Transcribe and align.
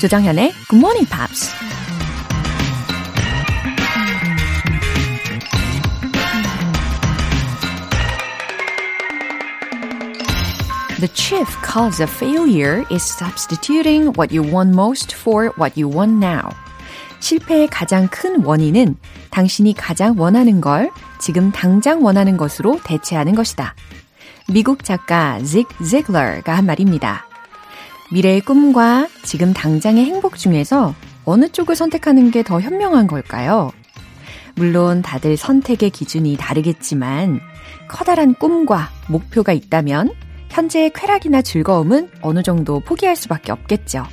조정현의 0.00 0.52
Good 0.68 0.76
Morning 0.76 1.08
Pops. 1.10 1.50
The 11.00 11.08
chief 11.14 11.48
cause 11.64 12.00
of 12.00 12.10
failure 12.10 12.84
is 12.92 13.02
substituting 13.02 14.12
what 14.16 14.32
you 14.32 14.42
want 14.42 14.70
most 14.70 15.14
for 15.14 15.50
what 15.58 15.80
you 15.80 15.92
want 15.92 16.24
now. 16.24 16.50
실패의 17.18 17.66
가장 17.66 18.06
큰 18.08 18.44
원인은 18.44 18.96
당신이 19.30 19.74
가장 19.74 20.14
원하는 20.16 20.60
걸 20.60 20.92
지금 21.18 21.50
당장 21.50 22.04
원하는 22.04 22.36
것으로 22.36 22.78
대체하는 22.84 23.34
것이다. 23.34 23.74
미국 24.48 24.84
작가 24.84 25.42
직 25.42 25.66
제글러가 25.84 26.56
한 26.56 26.66
말입니다. 26.66 27.27
미래의 28.10 28.40
꿈과 28.40 29.08
지금 29.22 29.52
당장의 29.52 30.04
행복 30.04 30.38
중에서 30.38 30.94
어느 31.24 31.48
쪽을 31.48 31.76
선택하는 31.76 32.30
게 32.30 32.42
더 32.42 32.60
현명한 32.60 33.06
걸까요? 33.06 33.70
물론 34.54 35.02
다들 35.02 35.36
선택의 35.36 35.90
기준이 35.90 36.36
다르겠지만 36.36 37.40
커다란 37.88 38.34
꿈과 38.34 38.88
목표가 39.08 39.52
있다면 39.52 40.12
현재의 40.48 40.90
쾌락이나 40.90 41.42
즐거움은 41.42 42.08
어느 42.22 42.42
정도 42.42 42.80
포기할 42.80 43.14
수밖에 43.14 43.52
없겠죠. 43.52 44.04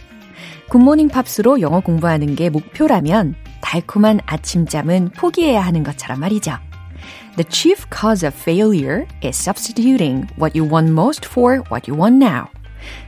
굿모닝 0.69 1.07
팝스로 1.07 1.61
영어 1.61 1.79
공부하는 1.79 2.35
게 2.35 2.49
목표라면 2.49 3.35
달콤한 3.61 4.19
아침잠은 4.25 5.11
포기해야 5.15 5.61
하는 5.61 5.83
것처럼 5.83 6.19
말이죠. 6.19 6.57
The 7.37 7.45
chief 7.49 7.85
cause 7.91 8.27
of 8.27 8.35
failure 8.37 9.05
is 9.23 9.37
substituting 9.39 10.27
what 10.39 10.57
you 10.57 10.69
want 10.69 10.91
most 10.91 11.25
for 11.27 11.61
what 11.71 11.89
you 11.89 11.99
want 11.99 12.23
now. 12.23 12.47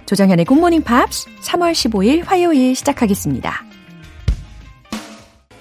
조정현의 0.06 0.46
굿모닝 0.46 0.84
팝스 0.84 1.30
3월 1.42 1.72
15일 1.72 2.26
화요일 2.26 2.76
시작하겠습니다. 2.76 3.66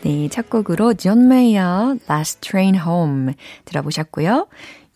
네, 0.02 0.28
첫 0.28 0.48
곡으로 0.48 0.94
존 0.94 1.28
메이어 1.28 1.96
Last 2.08 2.40
Train 2.40 2.76
Home 2.76 3.34
들어보셨고요. 3.64 4.48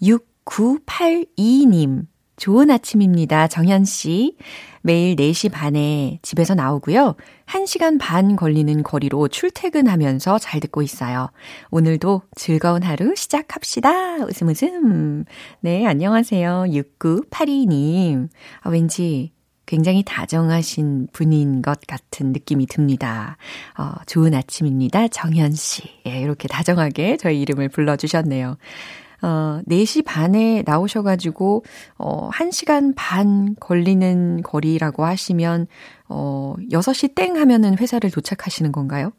6982님 0.03 2.07
좋은 2.41 2.71
아침입니다. 2.71 3.49
정현 3.49 3.85
씨. 3.85 4.37
매일 4.81 5.15
4시 5.15 5.53
반에 5.53 6.19
집에서 6.23 6.55
나오고요. 6.55 7.15
1시간 7.47 7.99
반 8.01 8.35
걸리는 8.35 8.83
거리로 8.83 9.29
출퇴근하면서 9.29 10.39
잘 10.39 10.59
듣고 10.59 10.81
있어요. 10.81 11.31
오늘도 11.71 12.23
즐거운 12.35 12.83
하루 12.83 13.15
시작합시다. 13.15 14.25
웃음 14.25 14.49
웃음. 14.49 15.27
네, 15.61 15.85
안녕하세요. 15.87 16.65
6982님. 16.69 18.31
아, 18.63 18.71
왠지 18.71 19.33
굉장히 19.67 20.03
다정하신 20.03 21.09
분인 21.13 21.61
것 21.61 21.81
같은 21.87 22.33
느낌이 22.33 22.67
듭니다. 22.67 23.37
어, 23.79 23.93
좋은 24.07 24.33
아침입니다. 24.33 25.09
정현 25.09 25.53
씨. 25.53 25.83
예, 26.07 26.21
이렇게 26.21 26.49
다정하게 26.49 27.19
저희 27.19 27.43
이름을 27.43 27.69
불러주셨네요. 27.69 28.57
어, 29.23 29.61
4시 29.67 30.05
반에 30.05 30.63
나오셔가지고, 30.67 31.65
어, 31.99 32.31
1시간 32.31 32.95
반 32.97 33.55
걸리는 33.61 34.43
거리라고 34.43 35.05
하시면, 35.05 35.67
어, 36.09 36.55
6시 36.71 37.15
땡 37.15 37.37
하면은 37.37 37.79
회사를 37.79 38.11
도착하시는 38.11 38.73
건가요? 38.73 39.13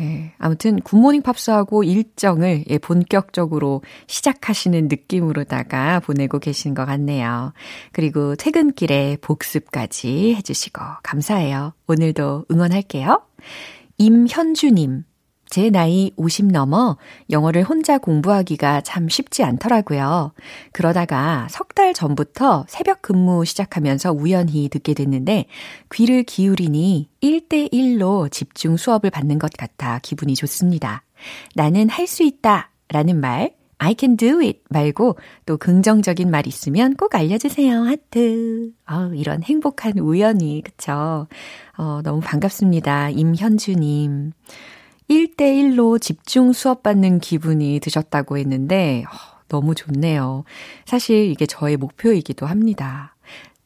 예, 0.00 0.32
아무튼 0.38 0.80
굿모닝 0.80 1.20
팝스하고 1.22 1.84
일정을 1.84 2.64
예, 2.68 2.78
본격적으로 2.78 3.82
시작하시는 4.06 4.88
느낌으로다가 4.88 6.00
보내고 6.00 6.38
계신 6.38 6.72
것 6.74 6.86
같네요. 6.86 7.52
그리고 7.92 8.34
퇴근길에 8.34 9.18
복습까지 9.20 10.34
해주시고 10.36 10.80
감사해요. 11.02 11.74
오늘도 11.88 12.46
응원할게요. 12.50 13.22
임현주님, 13.98 15.04
제 15.52 15.68
나이 15.68 16.12
50 16.16 16.46
넘어 16.46 16.96
영어를 17.28 17.62
혼자 17.62 17.98
공부하기가 17.98 18.80
참 18.80 19.10
쉽지 19.10 19.44
않더라고요. 19.44 20.32
그러다가 20.72 21.46
석 21.50 21.74
달 21.74 21.92
전부터 21.92 22.64
새벽 22.68 23.02
근무 23.02 23.44
시작하면서 23.44 24.12
우연히 24.12 24.68
듣게 24.70 24.94
됐는데 24.94 25.44
귀를 25.92 26.22
기울이니 26.22 27.08
1대1로 27.22 28.30
집중 28.30 28.78
수업을 28.78 29.10
받는 29.10 29.38
것 29.38 29.52
같아 29.52 29.98
기분이 30.02 30.34
좋습니다. 30.34 31.02
나는 31.54 31.88
할 31.90 32.06
수 32.06 32.22
있다 32.22 32.70
라는 32.88 33.20
말, 33.20 33.52
I 33.78 33.94
can 33.98 34.16
do 34.16 34.40
it 34.40 34.60
말고 34.70 35.16
또 35.44 35.56
긍정적인 35.58 36.30
말 36.30 36.46
있으면 36.46 36.94
꼭 36.94 37.14
알려주세요. 37.14 37.82
하트. 37.84 38.70
어, 38.90 39.10
이런 39.14 39.42
행복한 39.42 39.98
우연이, 39.98 40.62
그쵸? 40.64 41.26
어, 41.76 42.00
너무 42.02 42.20
반갑습니다. 42.20 43.10
임현주님. 43.10 44.32
1대1로 45.08 46.00
집중 46.00 46.52
수업 46.52 46.82
받는 46.82 47.20
기분이 47.20 47.80
드셨다고 47.80 48.38
했는데, 48.38 49.04
어, 49.06 49.32
너무 49.48 49.74
좋네요. 49.74 50.44
사실 50.86 51.30
이게 51.30 51.46
저의 51.46 51.76
목표이기도 51.76 52.46
합니다. 52.46 53.14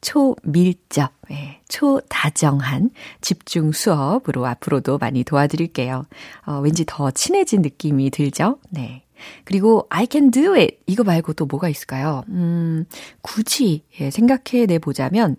초밀접, 0.00 1.12
예, 1.30 1.60
초다정한 1.68 2.90
집중 3.20 3.72
수업으로 3.72 4.46
앞으로도 4.46 4.98
많이 4.98 5.24
도와드릴게요. 5.24 6.04
어, 6.46 6.60
왠지 6.60 6.84
더 6.86 7.10
친해진 7.10 7.62
느낌이 7.62 8.10
들죠? 8.10 8.58
네. 8.70 9.04
그리고 9.44 9.86
I 9.88 10.06
can 10.10 10.30
do 10.30 10.54
it. 10.54 10.78
이거 10.86 11.02
말고 11.02 11.32
또 11.32 11.46
뭐가 11.46 11.68
있을까요? 11.68 12.22
음, 12.28 12.84
굳이 13.22 13.84
예, 14.00 14.10
생각해 14.10 14.66
내 14.66 14.78
보자면 14.78 15.36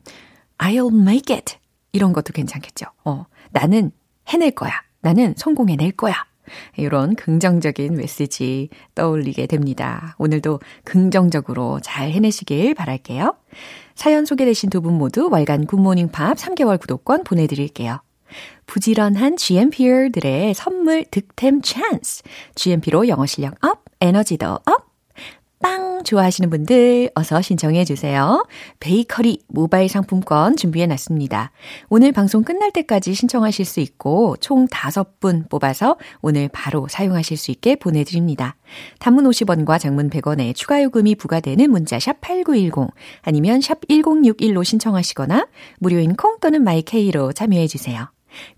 I'll 0.58 0.94
make 0.94 1.34
it. 1.36 1.56
이런 1.92 2.12
것도 2.14 2.34
괜찮겠죠. 2.34 2.88
어, 3.06 3.26
나는 3.52 3.92
해낼 4.28 4.52
거야. 4.52 4.87
나는 5.02 5.34
성공해낼 5.38 5.92
거야. 5.92 6.16
이런 6.78 7.16
긍정적인 7.16 7.96
메시지 7.96 8.70
떠올리게 8.96 9.48
됩니다. 9.48 10.16
오늘도 10.18 10.62
긍정적으로 10.86 11.80
잘 11.82 12.12
해내시길 12.12 12.74
바랄게요. 12.74 13.36
사연 13.96 14.26
소개되신 14.26 14.70
두 14.70 14.80
분 14.82 14.94
모두 14.94 15.30
월간 15.30 15.66
굿모닝 15.66 16.10
팝 16.10 16.38
3개월 16.38 16.80
구독권 16.80 17.24
보내드릴게요. 17.26 18.02
부지런한 18.66 19.38
GMP들의 19.38 20.54
선물 20.54 21.06
득템 21.12 21.62
찬스. 21.62 22.24
GMP로 22.56 23.08
영어 23.08 23.26
실력 23.26 23.56
up, 23.66 23.84
에너지도 24.00 24.60
up. 24.66 24.87
빵 25.98 26.04
좋아하시는 26.04 26.50
분들 26.52 27.10
어서 27.16 27.42
신청해 27.42 27.84
주세요. 27.84 28.46
베이커리 28.80 29.40
모바일 29.48 29.90
상품권 29.90 30.56
준비해 30.56 30.86
놨습니다. 30.86 31.52
오늘 31.90 32.12
방송 32.12 32.44
끝날 32.44 32.72
때까지 32.72 33.16
신청하실 33.16 33.66
수 33.66 33.80
있고 33.80 34.36
총 34.40 34.68
5분 34.68 35.50
뽑아서 35.50 35.98
오늘 36.22 36.50
바로 36.50 36.88
사용하실 36.88 37.38
수 37.38 37.50
있게 37.50 37.76
보내드립니다. 37.76 38.56
단문 39.00 39.26
50원과 39.26 39.80
장문 39.80 40.12
100원에 40.12 40.54
추가 40.56 40.84
요금이 40.84 41.16
부과되는 41.16 41.70
문자 41.72 42.00
샵 42.00 42.22
8910 42.22 42.94
아니면 43.24 43.62
샵 43.62 43.82
1061로 43.88 44.64
신청하시거나 44.64 45.48
무료인 45.80 46.16
콩 46.16 46.40
또는 46.40 46.64
마이케이로 46.64 47.34
참여해 47.34 47.66
주세요. 47.66 48.08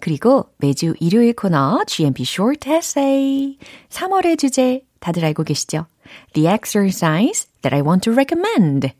그리고 0.01 0.47
매주 0.57 0.93
일요일 0.99 1.33
코너 1.33 1.83
GMP 1.87 2.23
Short 2.23 2.69
Essay 2.69 3.57
3월의 3.89 4.37
주제 4.37 4.81
다들 4.99 5.23
알고 5.23 5.43
계시죠? 5.43 5.85
The 6.33 6.47
exercise 6.47 7.47
that 7.61 7.75
I 7.75 7.81
want 7.81 8.03
to 8.03 8.13
recommend. 8.13 8.93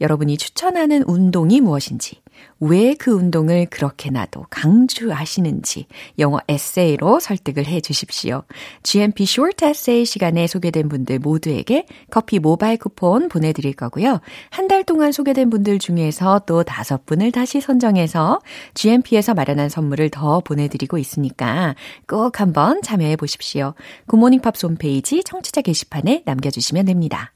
여러분이 0.00 0.38
추천하는 0.38 1.02
운동이 1.02 1.60
무엇인지, 1.60 2.22
왜 2.60 2.94
그 2.98 3.10
운동을 3.12 3.66
그렇게나도 3.66 4.46
강조하시는지 4.50 5.86
영어 6.18 6.38
에세이로 6.48 7.20
설득을 7.20 7.66
해 7.66 7.80
주십시오. 7.80 8.42
GMP 8.82 9.24
Short 9.24 9.64
Essay 9.64 10.04
시간에 10.04 10.46
소개된 10.46 10.88
분들 10.88 11.18
모두에게 11.18 11.86
커피 12.10 12.38
모바일 12.38 12.78
쿠폰 12.78 13.28
보내드릴 13.28 13.74
거고요. 13.74 14.20
한 14.50 14.66
달 14.66 14.82
동안 14.82 15.12
소개된 15.12 15.48
분들 15.50 15.78
중에서 15.78 16.40
또 16.46 16.64
다섯 16.64 17.06
분을 17.06 17.30
다시 17.30 17.60
선정해서 17.60 18.40
GMP에서 18.74 19.32
마련한 19.34 19.68
선물을 19.68 20.10
더 20.10 20.40
보내드리고 20.40 20.98
있으니까 20.98 21.76
꼭 22.08 22.40
한번 22.40 22.82
참여해 22.82 23.16
보십시오. 23.16 23.74
굿모닝 24.08 24.40
팝스 24.40 24.66
홈페이지 24.66 25.22
청취자 25.22 25.60
게시판에 25.60 26.22
남겨주시면 26.24 26.86
됩니다. 26.86 27.35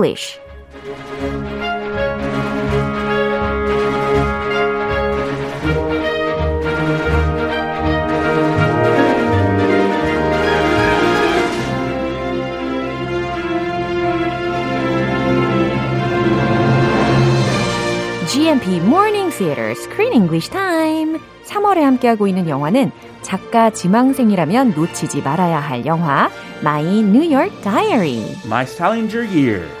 English. 0.00 0.38
GMP 18.26 18.80
Morning 18.80 19.30
Theater 19.30 19.72
Screen 19.72 20.14
English 20.14 20.48
Time. 20.50 21.18
3월에 21.44 21.80
함께하고 21.80 22.26
있는 22.26 22.48
영화는 22.48 22.90
작가 23.20 23.70
지망생이라면 23.70 24.70
놓치지 24.70 25.20
말아야 25.20 25.60
할 25.60 25.84
영화 25.84 26.30
My 26.60 26.82
New 26.84 27.30
York 27.30 27.52
Diary. 27.62 28.36
My 28.46 28.62
Salinger 28.62 29.24
year. 29.24 29.79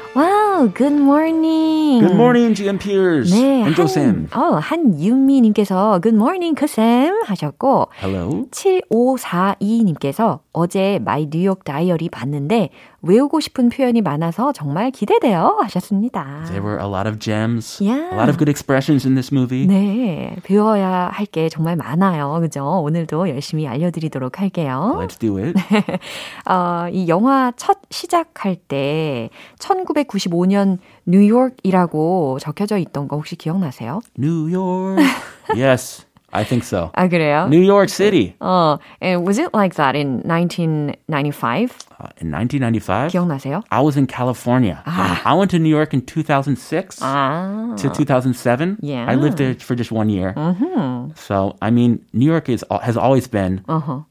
와우, 0.60 0.68
good 0.74 0.92
morning. 0.92 2.00
Good 2.00 2.14
morning, 2.14 2.52
GMPers. 2.54 3.32
네, 3.32 3.62
and 3.64 3.80
Sam. 3.82 4.28
어, 4.34 4.58
한윤미님께서 4.60 6.00
good 6.02 6.14
morning, 6.14 6.54
그쌤 6.54 7.22
하셨고, 7.24 7.88
Hello. 7.98 8.44
7542님께서 8.50 10.40
어제 10.52 10.98
마이 11.02 11.30
뉴욕 11.30 11.64
다이어리 11.64 12.10
봤는데 12.10 12.68
외우고 13.02 13.40
싶은 13.40 13.70
표현이 13.70 14.02
많아서 14.02 14.52
정말 14.52 14.90
기대돼요 14.90 15.58
하셨습니다. 15.62 16.44
There 16.48 16.62
were 16.62 16.78
a 16.78 16.86
lot 16.86 17.08
of 17.08 17.18
gems, 17.18 17.82
Yeah. 17.82 18.10
a 18.12 18.18
lot 18.18 18.28
of 18.28 18.36
good 18.36 18.50
expressions 18.50 19.06
in 19.06 19.14
this 19.14 19.32
movie. 19.32 19.66
네, 19.66 20.36
배워야 20.42 21.08
할 21.12 21.26
게 21.26 21.48
정말 21.48 21.76
많아요. 21.76 22.38
그죠? 22.40 22.64
오늘도 22.82 23.28
열심히 23.28 23.66
알려드리도록 23.68 24.40
할게요. 24.40 24.98
Let's 25.00 25.18
do 25.18 25.38
it. 25.38 25.54
어, 26.50 26.88
이 26.90 27.08
영화 27.08 27.52
첫 27.56 27.78
시작할 27.90 28.56
때 28.56 29.30
1995년 29.58 30.78
뉴욕이라고 31.06 32.38
적혀져 32.40 32.78
있던 32.78 33.08
거 33.08 33.16
혹시 33.16 33.36
기억나세요? 33.36 34.00
New 34.18 34.52
York. 34.52 35.02
yes, 35.56 36.04
I 36.33 36.43
think 36.43 36.63
so. 36.65 36.91
아, 36.95 37.07
그래요? 37.07 37.47
New 37.47 37.61
York 37.63 37.87
City. 37.89 38.35
어, 38.41 38.77
and 39.01 39.23
was 39.25 39.37
it 39.39 39.51
like 39.53 39.75
that 39.75 39.95
in 39.95 40.21
1995? 40.25 41.71
Uh, 41.97 42.09
in 42.19 42.29
1995, 42.29 43.11
기억나세요? 43.13 43.63
I 43.71 43.79
was 43.81 43.95
in 43.95 44.05
California. 44.05 44.83
I 44.85 45.33
went 45.33 45.49
to 45.51 45.59
New 45.59 45.69
York 45.69 45.93
in 45.93 46.01
2006 46.05 46.99
아, 47.01 47.73
to 47.77 47.89
2007. 47.89 48.77
Yeah. 48.81 49.05
I 49.07 49.15
lived 49.15 49.37
there 49.37 49.53
for 49.55 49.75
just 49.75 49.91
one 49.93 50.09
year. 50.09 50.35
So, 51.15 51.55
I 51.61 51.71
mean, 51.71 51.99
New 52.11 52.25
York 52.29 52.49
is 52.49 52.65
has 52.81 52.97
always 52.97 53.27
been, 53.29 53.61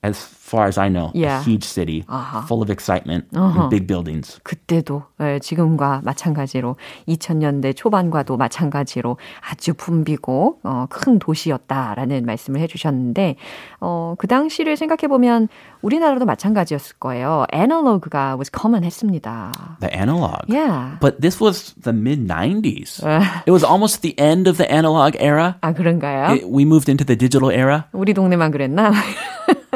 as 0.02 0.16
far 0.18 0.66
as 0.66 0.78
I 0.78 0.88
know, 0.88 1.10
Yeah. 1.12 1.40
a 1.40 1.42
huge 1.42 1.64
city 1.64 2.04
full 2.48 2.62
of 2.62 2.70
excitement 2.70 3.26
and 3.34 3.68
big 3.68 3.86
buildings. 3.86 4.40
그때도 4.44 5.02
예, 5.20 5.38
지금과 5.40 6.00
마찬가지로 6.04 6.76
2000년대 7.08 7.76
초반과도 7.76 8.36
마찬가지로 8.38 9.18
아주 9.50 9.74
붐비고 9.74 10.60
어, 10.64 10.86
큰 10.88 11.18
도시였다라는 11.18 12.07
말씀을 12.25 12.59
해주셨는데 12.61 13.35
어, 13.79 14.15
그 14.17 14.27
당시를 14.27 14.75
생각해 14.77 15.07
보면 15.07 15.47
우리나라도 15.81 16.25
마찬가지였을 16.25 16.97
거예요. 16.99 17.45
애널로그가 17.53 18.35
was 18.35 18.51
common했습니다. 18.51 19.77
The 19.79 19.95
analog. 19.95 20.45
Yeah. 20.47 20.97
But 20.99 21.21
this 21.21 21.41
was 21.43 21.73
the 21.81 21.95
mid 21.97 22.27
90s. 22.27 23.01
it 23.45 23.51
was 23.51 23.63
almost 23.63 24.01
the 24.01 24.15
end 24.19 24.49
of 24.49 24.57
the 24.57 24.69
analog 24.71 25.15
era. 25.19 25.55
아 25.61 25.73
그런가요? 25.73 26.35
It- 26.35 26.45
we 26.45 26.63
moved 26.63 26.89
into 26.89 27.05
the 27.05 27.17
digital 27.17 27.51
era. 27.53 27.85
우리 27.93 28.13
동네만 28.13 28.51
그랬나? 28.51 28.91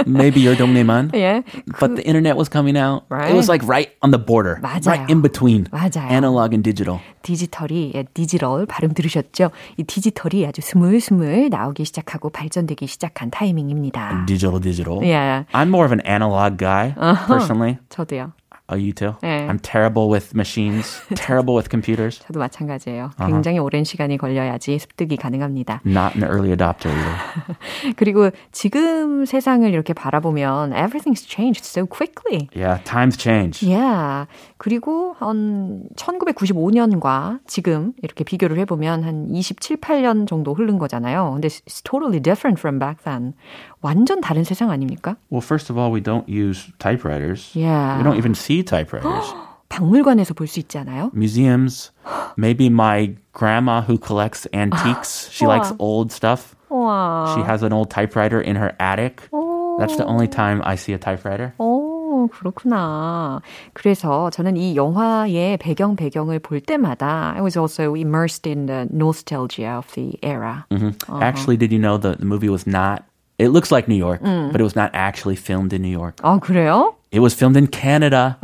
Maybe 0.06 0.40
your 0.40 0.56
동네만. 0.56 1.10
예. 1.14 1.42
But 1.80 1.96
the 1.96 2.04
internet 2.06 2.36
was 2.36 2.48
coming 2.48 2.76
out. 2.76 3.04
Right. 3.10 3.30
It 3.30 3.34
was 3.34 3.48
like 3.48 3.66
right 3.66 3.90
on 4.02 4.10
the 4.10 4.18
border. 4.18 4.60
맞아요. 4.62 4.86
Right 4.86 5.10
in 5.10 5.22
between 5.22 5.66
맞아요. 5.72 6.10
analog 6.10 6.54
and 6.54 6.62
digital. 6.62 7.00
디지털이 7.22 7.92
예, 7.94 8.04
디지털 8.14 8.64
발음 8.66 8.94
들으셨죠? 8.94 9.50
이 9.76 9.82
디지털이 9.84 10.46
아주 10.46 10.62
스물스물 10.62 11.50
나오기 11.50 11.84
시작하고 11.84 12.30
발전되기 12.30 12.86
시작한 12.86 13.30
타이밍입니다. 13.30 14.24
Digital, 14.26 14.60
digital. 14.60 15.02
Yeah. 15.02 15.44
I'm 15.52 15.68
more 15.70 15.84
of 15.84 15.92
an 15.92 16.00
analog 16.06 16.56
guy, 16.56 16.94
personally. 17.26 17.78
저도요. 17.90 18.32
Oh, 18.73 18.75
you 18.75 18.91
too? 18.91 19.13
네. 19.21 19.47
I'm 19.47 19.59
terrible 19.59 20.09
with 20.09 20.33
machines, 20.33 20.99
terrible 21.13 21.53
with 21.53 21.69
computers. 21.69 22.19
저도 22.25 22.39
마찬가지예요. 22.39 23.11
굉장히 23.19 23.59
오랜 23.59 23.83
시간이 23.83 24.17
걸려야지 24.17 24.79
습득이 24.79 25.15
가능합니다. 25.17 25.81
Not 25.85 26.15
an 26.17 26.23
early 26.23 26.49
adopter 26.49 26.89
either. 26.89 27.93
그리고 27.95 28.31
지금 28.51 29.25
세상을 29.25 29.69
이렇게 29.69 29.93
바라보면 29.93 30.73
everything's 30.73 31.23
changed 31.23 31.65
so 31.65 31.85
quickly. 31.85 32.49
Yeah, 32.55 32.83
times 32.83 33.15
change. 33.15 33.61
Yeah. 33.61 34.25
그리고 34.57 35.15
한 35.19 35.83
1995년과 35.95 37.41
지금 37.45 37.93
이렇게 38.01 38.23
비교를 38.23 38.57
해보면 38.57 39.03
한 39.03 39.27
27, 39.29 39.77
8년 39.77 40.25
정도 40.25 40.55
흐른 40.55 40.79
거잖아요. 40.79 41.33
근데 41.33 41.47
it's 41.47 41.83
totally 41.83 42.19
different 42.19 42.59
from 42.59 42.79
back 42.79 43.03
then. 43.03 43.35
완전 43.82 44.20
다른 44.20 44.44
세상 44.44 44.70
아닙니까? 44.70 45.16
Well, 45.30 45.40
first 45.40 45.70
of 45.70 45.78
all, 45.78 45.90
we 45.90 46.00
don't 46.00 46.28
use 46.28 46.70
typewriters. 46.78 47.50
Yeah. 47.54 47.98
We 47.98 48.04
don't 48.04 48.16
even 48.18 48.34
see 48.34 48.62
typewriters. 48.62 49.34
박물관에서 49.68 50.34
볼 50.34 50.46
수 50.46 50.60
있지 50.60 50.78
않아요? 50.78 51.10
Museums, 51.14 51.90
maybe 52.38 52.68
my 52.68 53.14
grandma 53.32 53.82
who 53.82 53.98
collects 53.98 54.46
antiques. 54.54 55.28
She 55.30 55.46
likes 55.46 55.72
old 55.78 56.10
stuff. 56.10 56.56
와. 56.70 57.34
She 57.34 57.42
has 57.42 57.62
an 57.62 57.72
old 57.72 57.90
typewriter 57.90 58.40
in 58.40 58.56
her 58.56 58.72
attic. 58.80 59.28
That's 59.78 59.96
the 59.96 60.06
only 60.06 60.26
time 60.26 60.60
I 60.64 60.74
see 60.74 60.92
a 60.94 60.98
typewriter. 60.98 61.52
오, 61.58 62.28
그렇구나. 62.32 63.40
그래서 63.74 64.30
저는 64.30 64.56
이 64.56 64.74
영화의 64.74 65.58
배경 65.58 65.94
배경을 65.96 66.40
볼 66.40 66.60
때마다 66.60 67.34
I 67.36 67.42
was 67.42 67.56
also 67.56 67.94
immersed 67.94 68.48
in 68.48 68.66
the 68.66 68.88
nostalgia 68.90 69.76
of 69.78 69.86
the 69.94 70.18
era. 70.22 70.66
Actually, 71.20 71.56
did 71.58 71.72
you 71.72 71.78
know 71.78 71.98
the, 71.98 72.16
the 72.18 72.24
movie 72.26 72.48
was 72.48 72.66
not? 72.66 73.04
It 73.38 73.48
looks 73.48 73.70
like 73.70 73.86
New 73.88 73.94
York, 73.94 74.20
but 74.22 74.60
it 74.60 74.64
was 74.64 74.74
not 74.74 74.90
actually 74.94 75.36
filmed 75.36 75.72
in 75.72 75.80
New 75.82 75.88
York. 75.88 76.16
아, 76.22 76.40
그래요? 76.40 76.96
It 77.12 77.20
was 77.20 77.34
filmed 77.34 77.56
in 77.56 77.68
Canada, 77.68 78.36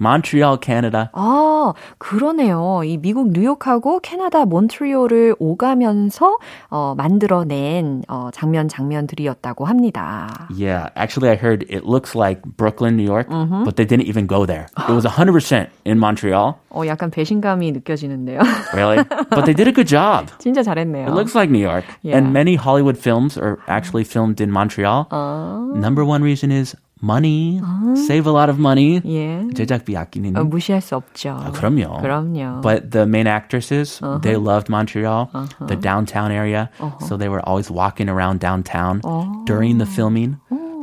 Montreal, 0.00 0.56
Canada. 0.56 1.10
아, 1.12 1.74
그러네요. 1.98 2.80
이 2.84 2.96
미국 2.96 3.32
뉴욕하고 3.32 4.00
캐나다 4.00 4.46
몬트리올을 4.46 5.36
오가면서 5.38 6.38
어, 6.70 6.94
만들어낸 6.96 8.02
어, 8.08 8.30
장면 8.32 8.66
장면들이었다고 8.68 9.66
합니다. 9.66 10.48
Yeah, 10.50 10.88
actually, 10.96 11.28
I 11.30 11.36
heard 11.36 11.66
it 11.68 11.84
looks 11.84 12.16
like 12.16 12.40
Brooklyn, 12.56 12.96
New 12.96 13.04
York, 13.04 13.28
but 13.28 13.76
they 13.76 13.84
didn't 13.84 14.06
even 14.06 14.26
go 14.26 14.46
there. 14.46 14.68
It 14.88 14.92
was 14.92 15.04
100% 15.04 15.68
in 15.84 15.98
Montreal. 15.98 16.54
어, 16.70 16.86
약간 16.86 17.10
배신감이 17.10 17.70
느껴지는데요. 17.72 18.40
Really? 18.72 19.04
but 19.28 19.44
they 19.44 19.52
did 19.52 19.68
a 19.68 19.72
good 19.72 19.86
job. 19.86 20.30
진짜 20.38 20.62
잘했네요. 20.62 21.08
It 21.08 21.12
looks 21.12 21.34
like 21.34 21.50
New 21.50 21.60
York. 21.60 21.84
Yeah. 22.02 22.16
And 22.16 22.32
many 22.32 22.54
Hollywood 22.56 22.96
films 22.96 23.36
are 23.36 23.58
actually 23.68 24.04
filmed 24.04 24.40
in 24.40 24.50
Montreal. 24.50 25.08
Number 25.74 26.06
one 26.06 26.22
reason 26.22 26.50
is 26.50 26.74
money. 27.04 27.60
Save 28.06 28.26
a 28.26 28.30
lot 28.30 28.50
of 28.50 28.58
money. 28.58 29.00
예. 29.06 29.48
제작비 29.54 29.96
아끼는. 29.96 30.36
어, 30.36 30.44
무시할 30.44 30.80
수 30.82 30.96
없죠. 30.96 31.30
아, 31.30 31.50
그럼요. 31.50 32.00
그럼요. 32.02 32.60
But 32.60 32.90
the 32.90 33.06
main 33.06 33.26
actresses, 33.26 34.00
they 34.20 34.36
loved 34.36 34.68
Montreal, 34.68 35.30
the 35.66 35.76
downtown 35.76 36.30
area. 36.30 36.68
So 37.08 37.16
they 37.16 37.28
were 37.28 37.40
always 37.48 37.70
walking 37.70 38.08
around 38.08 38.40
downtown 38.40 39.00
during 39.46 39.78
the 39.78 39.86
filming. 39.86 40.36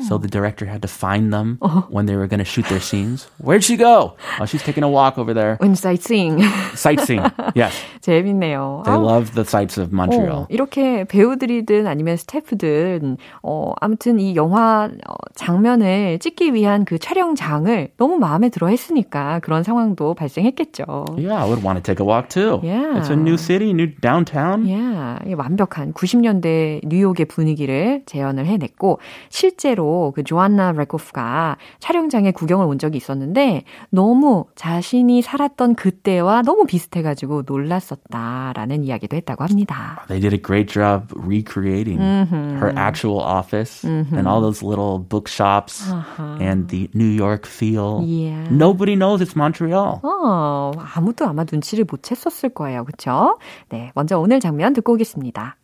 So 0.08 0.18
the 0.18 0.28
director 0.28 0.66
had 0.66 0.82
to 0.82 0.88
find 0.88 1.32
them 1.32 1.58
when 1.88 2.06
they 2.06 2.16
were 2.16 2.26
going 2.26 2.38
to 2.38 2.44
shoot 2.44 2.66
their 2.68 2.80
scenes. 2.80 3.28
Where'd 3.38 3.64
she 3.64 3.76
go? 3.76 4.16
Oh, 4.40 4.46
she's 4.46 4.62
taking 4.62 4.82
a 4.84 4.88
walk 4.88 5.18
over 5.18 5.32
there. 5.34 5.56
When 5.60 5.76
sightseeing. 5.76 6.42
Sightseeing. 6.74 7.24
Yes. 7.54 7.72
재밌네요. 8.00 8.82
They 8.84 8.96
love 8.96 9.34
the 9.34 9.44
sights 9.44 9.78
of 9.78 9.92
Montreal. 9.92 10.42
어, 10.42 10.46
이렇게 10.48 11.04
배우들이든 11.04 11.86
아니면 11.86 12.16
스태프든 12.16 13.16
어, 13.42 13.72
아무튼 13.80 14.18
이 14.18 14.34
영화 14.36 14.88
어, 15.06 15.14
장면을 15.34 16.18
찍기 16.18 16.54
위한 16.54 16.84
그 16.84 16.98
촬영장을 16.98 17.90
너무 17.96 18.18
마음에 18.18 18.48
들어 18.48 18.68
했으니까 18.68 19.40
그런 19.40 19.62
상황도 19.62 20.14
발생했겠죠. 20.14 21.06
Yeah, 21.16 21.34
I 21.36 21.44
would 21.44 21.62
want 21.62 21.76
to 21.76 21.82
take 21.82 22.00
a 22.00 22.06
walk 22.06 22.28
too. 22.28 22.60
Yeah. 22.62 22.98
It's 22.98 23.10
a 23.10 23.16
new 23.16 23.36
city, 23.36 23.70
new 23.70 23.88
downtown. 24.00 24.66
Yeah, 24.66 25.18
이 25.26 25.34
완벽한 25.34 25.92
90년대 25.92 26.80
뉴욕의 26.86 27.26
분위기를 27.26 28.02
재현을 28.06 28.46
해냈고 28.46 28.98
실제로 29.28 29.91
그 30.14 30.24
조안나 30.24 30.72
레코프가 30.72 31.56
촬영장에 31.80 32.32
구경을 32.32 32.66
온 32.66 32.78
적이 32.78 32.96
있었는데 32.98 33.64
너무 33.90 34.46
자신이 34.54 35.22
살았던 35.22 35.74
그때와 35.74 36.42
너무 36.42 36.64
비슷해가지고 36.66 37.42
놀랐었다라는 37.46 38.84
이야기도 38.84 39.16
했다고 39.16 39.44
합니다. 39.44 40.04
They 40.08 40.20
did 40.20 40.34
a 40.34 40.42
great 40.42 40.72
job 40.72 41.12
recreating 41.16 42.00
her 42.00 42.72
actual 42.76 43.20
office 43.20 43.84
and 43.84 44.26
all 44.28 44.40
those 44.40 44.62
little 44.64 44.98
bookshops 44.98 45.92
and 46.40 46.68
the 46.68 46.88
New 46.94 47.08
York 47.10 47.46
feel. 47.46 48.00
Yeah. 48.02 48.48
Nobody 48.50 48.96
knows 48.96 49.22
it's 49.22 49.36
Montreal. 49.36 50.00
어, 50.02 50.72
아무도 50.94 51.26
아마 51.26 51.44
눈치를 51.50 51.84
못 51.88 52.02
챘었을 52.02 52.54
거예요. 52.54 52.84
그렇죠? 52.84 53.38
네, 53.68 53.92
먼저 53.94 54.18
오늘 54.18 54.40
장면 54.40 54.72
듣고 54.72 54.94
오겠습니다. 54.94 55.56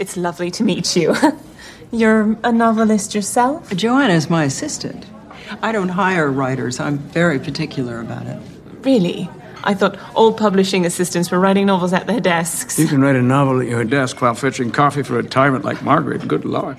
It's 0.00 0.16
lovely 0.16 0.50
to 0.52 0.64
meet 0.64 0.96
you. 0.96 1.14
You're 1.92 2.38
a 2.42 2.50
novelist 2.50 3.14
yourself? 3.14 3.70
Joanna 3.76 4.14
is 4.14 4.30
my 4.30 4.44
assistant. 4.44 5.04
I 5.60 5.72
don't 5.72 5.90
hire 5.90 6.30
writers. 6.30 6.80
I'm 6.80 6.96
very 6.96 7.38
particular 7.38 8.00
about 8.00 8.26
it. 8.26 8.40
Really? 8.80 9.28
I 9.62 9.74
thought 9.74 9.98
all 10.14 10.32
publishing 10.32 10.86
assistants 10.86 11.30
were 11.30 11.38
writing 11.38 11.66
novels 11.66 11.92
at 11.92 12.06
their 12.06 12.18
desks. 12.20 12.78
You 12.78 12.86
can 12.86 13.02
write 13.02 13.16
a 13.16 13.22
novel 13.22 13.60
at 13.60 13.66
your 13.66 13.84
desk 13.84 14.22
while 14.22 14.34
fetching 14.34 14.70
coffee 14.70 15.02
for 15.02 15.18
a 15.18 15.22
tyrant 15.22 15.66
like 15.66 15.82
Margaret. 15.82 16.26
Good 16.26 16.46
luck. 16.46 16.78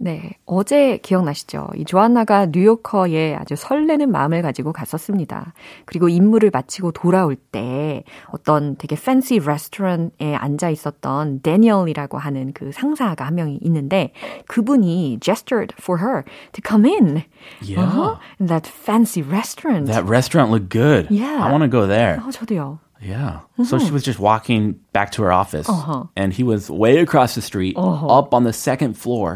네, 0.00 0.30
어제 0.46 0.98
기억나시죠? 0.98 1.70
이 1.74 1.84
조안나가 1.84 2.46
뉴요커에 2.46 3.34
아주 3.34 3.56
설레는 3.56 4.12
마음을 4.12 4.42
가지고 4.42 4.72
갔었습니다. 4.72 5.52
그리고 5.86 6.08
임무를 6.08 6.50
마치고 6.52 6.92
돌아올 6.92 7.34
때 7.34 8.04
어떤 8.30 8.76
되게 8.76 8.94
팬시 8.94 9.40
레스토랑에 9.40 10.36
앉아 10.36 10.70
있었던 10.70 11.42
데니얼이라고 11.42 12.16
하는 12.16 12.52
그 12.52 12.70
상사가 12.70 13.26
한 13.26 13.34
명이 13.34 13.58
있는데 13.62 14.12
그분이 14.46 15.18
gestured 15.20 15.74
for 15.80 16.00
her 16.00 16.22
to 16.52 16.62
come 16.64 16.84
in. 16.88 17.24
Yeah. 17.60 17.82
Uh-huh, 17.82 18.18
in 18.38 18.46
that 18.46 18.68
fancy 18.68 19.22
restaurant. 19.22 19.86
That 19.88 20.04
restaurant 20.04 20.52
looked 20.52 20.68
good. 20.68 21.08
Yeah. 21.10 21.42
I 21.42 21.50
want 21.50 21.62
to 21.62 21.68
go 21.68 21.88
there. 21.88 22.20
어, 22.24 22.30
저도요. 22.30 22.78
Yeah. 23.01 23.41
So 23.65 23.77
she 23.79 23.91
was 23.91 24.01
just 24.03 24.17
walking 24.19 24.79
back 24.93 25.11
to 25.19 25.23
her 25.23 25.31
office, 25.33 25.67
and 26.15 26.31
he 26.31 26.43
was 26.43 26.69
way 26.71 26.99
across 26.99 27.35
the 27.35 27.41
street, 27.41 27.75
up 27.77 28.33
on 28.33 28.43
the 28.45 28.53
second 28.53 28.95
floor, 28.95 29.35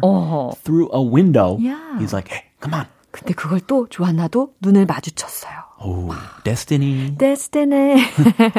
through 0.63 0.89
a 0.93 1.01
window. 1.01 1.57
Yeah. 1.59 1.99
He's 1.99 2.13
like, 2.13 2.29
"Hey, 2.29 2.43
come 2.61 2.73
on." 2.73 2.87
근데 3.11 3.33
그걸 3.33 3.59
또 3.67 3.87
조안나도 3.89 4.53
눈을 4.61 4.85
마주쳤어요. 4.85 5.60
Oh, 5.84 6.14
destiny. 6.44 7.10
데스티네. 7.18 7.96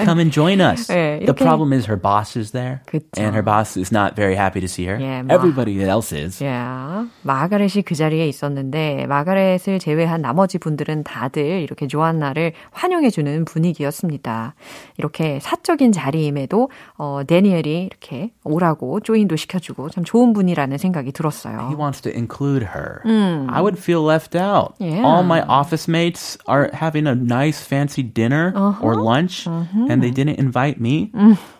Come 0.03 0.19
and 0.19 0.31
join 0.31 0.59
us. 0.59 0.87
네, 0.91 1.19
the 1.25 1.33
problem 1.33 1.71
is 1.71 1.87
her 1.87 1.95
boss 1.99 2.35
is 2.37 2.51
there, 2.51 2.81
그쵸. 2.85 3.15
and 3.17 3.33
her 3.33 3.41
boss 3.43 3.77
is 3.79 3.91
not 3.95 4.15
very 4.15 4.35
happy 4.35 4.59
to 4.59 4.67
see 4.67 4.85
her. 4.87 4.99
Yeah, 4.99 5.23
마- 5.23 5.33
Everybody 5.35 5.81
else 5.87 6.11
is. 6.11 6.43
야, 6.43 7.05
마가렛이 7.21 7.83
그 7.85 7.95
자리에 7.95 8.27
있었는데 8.27 9.05
마가렛을 9.07 9.79
제외한 9.79 10.21
나머지 10.21 10.57
분들은 10.57 11.03
다들 11.03 11.61
이렇게 11.61 11.87
조안나를 11.87 12.51
환영해 12.71 13.09
주는 13.09 13.45
분위기였습니다. 13.45 14.55
이렇게 14.97 15.39
사적인 15.41 15.91
자리임에도 15.91 16.69
어, 16.97 17.21
데니엘이 17.25 17.83
이렇게 17.85 18.31
오라고 18.43 18.99
조인도 18.99 19.35
시켜주고 19.35 19.89
참 19.89 20.03
좋은 20.03 20.33
분이라는 20.33 20.77
생각이 20.77 21.07
He 21.07 21.11
들었어요. 21.13 21.75
wants 21.77 22.01
to 22.01 22.11
include 22.11 22.63
her. 22.75 23.01
I 23.05 23.61
would 23.61 23.77
feel 23.77 24.03
left 24.03 24.35
out. 24.35 24.73
Yeah. 24.79 25.03
All 25.05 25.23
my 25.23 25.41
office 25.47 25.87
mates 25.87 26.37
are 26.47 26.69
having 26.73 27.07
a 27.07 27.12
nice 27.15 27.61
fancy 27.61 28.03
dinner 28.03 28.53
or 28.81 28.95
lunch, 28.95 29.47
and 29.47 30.01
they 30.01 30.11
didn't 30.11 30.39
invite 30.39 30.79
me. 30.79 31.11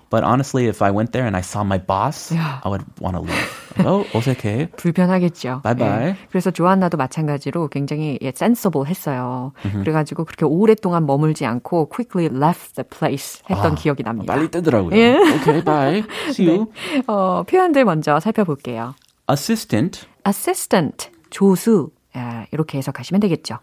But 0.10 0.24
honestly, 0.24 0.68
if 0.68 0.84
I 0.84 0.92
went 0.92 1.12
there 1.12 1.26
and 1.26 1.36
I 1.36 1.42
saw 1.42 1.64
my 1.64 1.80
boss, 1.80 2.32
Yeah. 2.32 2.62
I 2.64 2.70
would 2.70 2.86
want 3.02 3.18
to 3.18 3.22
leave. 3.26 3.50
oh, 3.84 4.06
어색해. 4.14 4.70
불편하겠죠. 4.78 5.62
Bye 5.64 5.74
bye. 5.76 5.90
예. 6.10 6.16
그래서 6.30 6.52
조안나도 6.52 6.98
마찬가지로 6.98 7.70
굉장히 7.70 8.20
예, 8.22 8.28
sensible 8.28 8.86
했어요. 8.88 9.54
그래가지고 9.64 10.26
그렇게 10.26 10.46
오랫동안 10.46 11.08
머물지 11.08 11.48
않고 11.48 11.90
quickly 11.90 12.28
left 12.30 12.76
the 12.76 12.86
place 12.88 13.42
했던 13.50 13.74
기억이 13.74 14.04
납니다. 14.04 14.32
빨리 14.36 14.52
뜨더라고요. 14.52 14.96
예. 14.96 15.16
Okay, 15.42 15.64
bye. 15.64 16.04
See 16.30 16.48
you. 16.48 16.68
어, 17.08 17.42
표현들 17.50 17.84
먼저 17.84 18.20
살펴볼게요. 18.20 18.94
Assistant, 19.28 20.06
assistant, 20.28 21.10
조수, 21.32 21.90
아, 22.14 22.46
이렇게 22.52 22.78
해석하시면 22.78 23.20
되겠죠. 23.22 23.58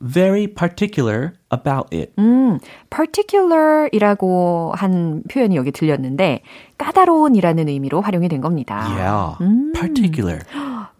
Very 0.00 0.46
particular 0.46 1.32
about 1.52 1.88
it. 1.94 2.12
음, 2.18 2.58
particular이라고 2.90 4.72
한 4.76 5.22
표현이 5.30 5.56
여기 5.56 5.72
들렸는데 5.72 6.42
까다로운이라는 6.78 7.68
의미로 7.68 8.00
활용이 8.00 8.28
된 8.28 8.40
겁니다. 8.40 8.86
Yeah, 8.88 9.36
particular. 9.74 10.40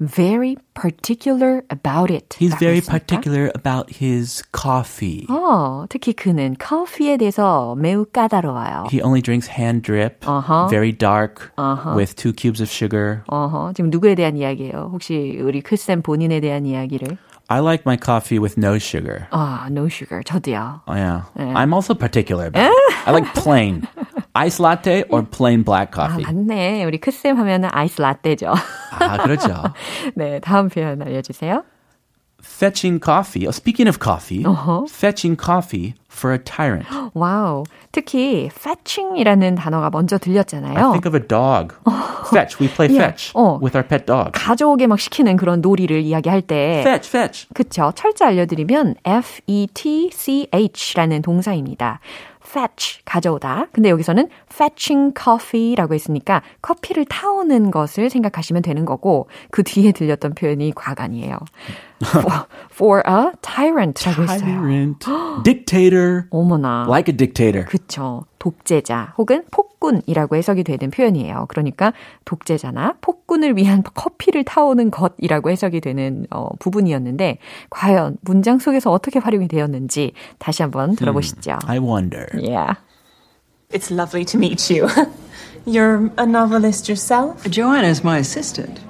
Very 0.01 0.57
particular 0.75 1.63
about 1.73 2.13
it. 2.13 2.37
He's 2.39 2.57
very 2.59 2.77
했으니까. 2.79 2.99
particular 2.99 3.51
about 3.57 3.93
his 4.01 4.43
coffee. 4.57 5.27
어, 5.29 5.87
특히 5.89 6.13
그는 6.13 6.55
커피에 6.59 7.17
대해서 7.17 7.75
매우 7.77 8.05
까다로워요. 8.05 8.87
He 8.93 9.01
only 9.03 9.21
drinks 9.21 9.51
hand 9.51 9.83
drip, 9.83 10.25
Uh-huh. 10.27 10.69
very 10.71 10.93
dark, 10.97 11.51
with 11.97 12.15
two 12.15 12.33
cubes 12.33 12.61
of 12.63 12.71
sugar. 12.71 13.23
어허, 13.27 13.73
지금 13.75 13.91
누구에 13.91 14.15
대한 14.15 14.37
이야기예요? 14.37 14.91
혹시 14.93 15.39
우리 15.43 15.61
크쌤 15.63 16.03
본인에 16.03 16.39
대한 16.41 16.65
이야기를? 16.65 17.19
I 17.50 17.60
like 17.60 17.86
my 17.86 17.98
coffee 17.98 18.40
with 18.40 18.58
no 18.58 18.80
sugar. 18.80 19.28
아, 19.32 19.70
no 19.70 19.88
sugar. 19.88 20.24
저도요. 20.24 20.82
Oh, 20.88 20.94
yeah. 20.96 21.24
I'm 21.36 21.74
also 21.74 21.94
particular 21.94 22.48
about 22.48 22.72
it. 22.72 22.94
I 23.06 23.12
like 23.12 23.26
plain. 23.36 23.88
Ice 24.34 24.60
latte 24.60 25.04
or 25.10 25.22
plain 25.24 25.62
black 25.64 25.92
아, 25.92 26.08
coffee. 26.08 26.24
맞네. 26.24 26.86
우리 26.86 27.00
크쌤 27.00 27.38
하면은 27.38 27.70
아이스 27.72 28.02
라떼죠. 28.02 28.54
아, 28.98 29.18
그렇죠. 29.18 29.74
네, 30.16 30.40
다음 30.40 30.70
표현 30.70 31.02
알려주세요. 31.02 31.64
Fetching 32.41 33.01
coffee. 33.01 33.47
Oh, 33.47 33.51
speaking 33.53 33.89
of 33.89 33.99
coffee, 33.99 34.45
fetching 34.89 35.37
coffee 35.37 35.95
for 36.09 36.33
a 36.33 36.39
tyrant. 36.39 36.87
와우. 37.15 37.65
특히 37.93 38.49
fetching이라는 38.53 39.55
단어가 39.57 39.91
먼저 39.91 40.17
I 40.17 40.21
들렸잖아요. 40.21 40.93
think 40.93 41.07
of 41.07 41.17
a 41.17 41.27
dog. 41.27 41.75
Fetch. 42.31 42.59
We 42.61 42.69
play 42.69 42.89
fetch 42.95 43.33
어. 43.35 43.59
with 43.61 43.77
our 43.77 43.87
pet 43.87 44.07
dog. 44.07 44.33
가져오게 44.35 44.87
막 44.87 45.01
시키는 45.01 45.37
그런 45.37 45.61
놀이를 45.61 46.01
이야기할 46.03 46.43
때 46.43 46.81
Fetch, 46.85 47.09
fetch. 47.09 47.49
그쵸. 47.55 47.93
철자 47.97 48.29
알려드리면 48.29 48.95
F-E-T-C-H라는 49.05 51.23
동사입니다. 51.23 51.99
Fetch, 52.49 53.05
가져오다. 53.05 53.67
근데 53.73 53.91
여기서는 53.91 54.29
fetching 54.51 55.13
coffee라고 55.21 55.95
했으니까 55.95 56.43
커피를 56.63 57.05
타오는 57.05 57.71
것을 57.71 58.09
생각하시면 58.09 58.63
되는 58.63 58.85
거고 58.85 59.29
그 59.51 59.63
뒤에 59.63 59.93
들렸던 59.93 60.35
표현이 60.35 60.73
과간이에요. 60.75 61.37
for, 62.07 62.47
for 62.73 63.03
a 63.07 63.33
tyrant라고 63.43 64.23
했어요. 64.23 64.39
Tyrant. 64.39 65.07
Dictator. 65.45 66.27
어머나. 66.31 66.87
Like 66.89 67.13
a 67.13 67.17
dictator. 67.17 67.67
그쵸. 67.67 68.25
독재자 68.39 69.15
혹은 69.19 69.45
폭군이라고 69.51 70.37
해석이 70.37 70.65
되는 70.65 70.91
표현이에요. 70.91 71.47
그러니까 71.49 71.93
독재자나 72.25 72.97
폭군을 73.01 73.57
위한 73.57 73.83
커피를 73.83 74.45
타오는 74.45 74.91
것이라고 74.91 75.51
해석이 75.51 75.81
되는 75.81 76.27
어, 76.31 76.49
부분이었는데 76.59 77.39
과연 77.71 78.19
문장 78.23 78.59
속에서 78.59 78.91
어떻게 78.91 79.19
활용이 79.19 79.49
되었는지 79.49 80.13
다시 80.39 80.63
한번 80.63 80.97
들어보시죠. 80.97 81.59
I 81.67 81.79
wonder. 81.79 82.27
Yeah. 82.35 82.75
It's 83.71 83.91
lovely 83.91 84.25
to 84.27 84.39
meet 84.39 84.71
you. 84.71 84.89
You're 85.67 86.11
a 86.17 86.25
novelist 86.25 86.89
yourself? 86.89 87.45
Joanna 87.51 87.89
is 87.89 88.03
my 88.03 88.19
assistant. 88.19 88.81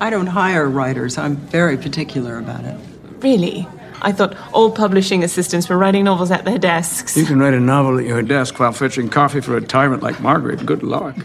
I 0.00 0.10
don't 0.10 0.28
hire 0.28 0.68
writers. 0.68 1.18
I'm 1.18 1.36
very 1.36 1.76
particular 1.76 2.38
about 2.38 2.64
it. 2.64 2.76
Really? 3.20 3.66
I 4.01 4.11
thought 4.11 4.35
all 4.53 4.71
publishing 4.71 5.23
assistants 5.23 5.69
were 5.69 5.77
writing 5.77 6.03
novels 6.03 6.31
at 6.31 6.45
their 6.45 6.57
desks. 6.59 7.17
You 7.17 7.25
can 7.25 7.39
write 7.39 7.53
a 7.53 7.59
novel 7.59 7.97
at 7.99 8.05
your 8.05 8.21
desk 8.21 8.59
while 8.59 8.71
fetching 8.71 9.09
coffee 9.09 9.41
for 9.41 9.57
a 9.57 9.61
tyrant 9.61 10.03
like 10.03 10.19
Margaret. 10.21 10.65
Good 10.65 10.83
luck. 10.83 11.15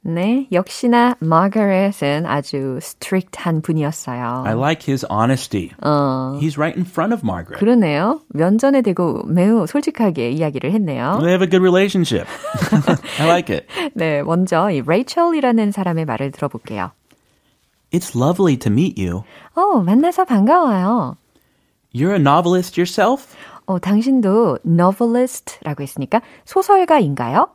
네, 0.00 0.46
역시나 0.52 1.16
마가렛은 1.18 2.24
아주 2.24 2.78
strict한 2.80 3.60
분이었어요. 3.60 4.44
I 4.46 4.54
like 4.54 4.82
his 4.88 5.04
honesty. 5.10 5.72
He's 6.40 6.56
right 6.56 6.74
in 6.74 6.84
front 6.86 7.12
of 7.12 7.22
Margaret. 7.24 7.58
그러네요. 7.58 8.20
면전에 8.28 8.80
대고 8.80 9.24
매우 9.26 9.66
솔직하게 9.66 10.30
이야기를 10.30 10.72
했네요. 10.72 11.18
They 11.20 11.32
have 11.32 11.42
a 11.42 11.50
good 11.50 11.60
relationship. 11.60 12.26
I 13.20 13.26
like 13.26 13.54
it. 13.54 13.66
네, 13.94 14.22
먼저 14.22 14.70
이 14.70 14.82
레이첼이라는 14.86 15.72
사람의 15.72 16.04
말을 16.06 16.30
들어볼게요. 16.30 16.92
It's 17.90 18.14
lovely 18.16 18.56
to 18.58 18.70
meet 18.72 19.02
you. 19.04 19.24
어, 19.54 19.82
만나서 19.82 20.24
반가워요. 20.24 21.16
You're 21.92 22.14
a 22.14 22.20
novelist 22.20 22.80
yourself? 22.80 23.34
어, 23.66 23.78
당신도 23.78 24.58
novelist라고 24.66 25.82
했으니까 25.82 26.20
소설가인가요? 26.44 27.48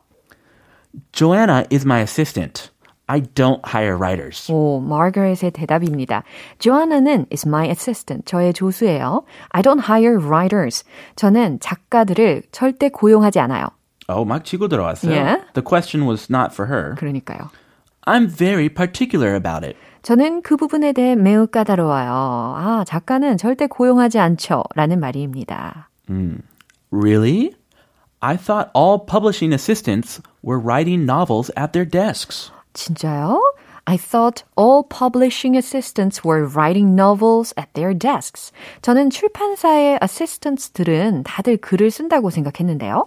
Joanna 1.12 1.64
is 1.72 1.84
my 1.84 2.00
assistant. 2.00 2.70
I 3.06 3.20
don't 3.20 3.60
hire 3.66 3.96
writers. 3.96 4.50
오, 4.50 4.80
마거렛의 4.80 5.50
대답입니다. 5.52 6.22
Joanna는 6.58 7.26
is 7.32 7.46
my 7.46 7.66
assistant. 7.66 8.24
저의 8.24 8.54
조수예요. 8.54 9.24
I 9.50 9.62
don't 9.62 9.82
hire 9.82 10.16
writers. 10.16 10.84
저는 11.16 11.60
작가들을 11.60 12.44
절대 12.50 12.88
고용하지 12.88 13.40
않아요. 13.40 13.68
Oh, 14.08 14.26
막 14.26 14.44
치고 14.44 14.68
들어왔어요. 14.68 15.12
Yeah. 15.12 15.42
The 15.54 15.64
question 15.64 16.06
was 16.08 16.28
not 16.30 16.52
for 16.52 16.70
her. 16.70 16.94
그러니까요. 16.96 17.50
I'm 18.06 18.28
very 18.28 18.68
particular 18.68 19.34
about 19.34 19.64
it. 19.64 19.76
저는 20.02 20.42
그 20.42 20.56
부분에 20.56 20.92
대해 20.92 21.16
매우 21.16 21.46
까다로워요. 21.46 22.10
아, 22.10 22.84
작가는 22.86 23.36
절대 23.38 23.66
고용하지 23.66 24.18
않죠. 24.18 24.64
라는 24.74 25.00
말입니다. 25.00 25.88
Really? 26.90 27.54
I 28.20 28.36
thought 28.36 28.70
all 28.74 28.98
publishing 29.06 29.52
assistants 29.52 30.20
were 30.42 30.58
writing 30.58 31.04
novels 31.04 31.50
at 31.56 31.72
their 31.72 31.88
desks. 31.88 32.50
진짜요? 32.74 33.40
I 33.86 33.98
thought 33.98 34.44
all 34.56 34.82
publishing 34.82 35.56
assistants 35.58 36.24
were 36.24 36.46
writing 36.46 36.94
novels 36.94 37.52
at 37.58 37.68
their 37.74 37.92
desks. 37.92 38.50
저는 38.80 39.10
출판사의 39.10 39.98
assistants들은 40.02 41.24
다들 41.24 41.58
글을 41.58 41.90
쓴다고 41.90 42.30
생각했는데요. 42.30 43.06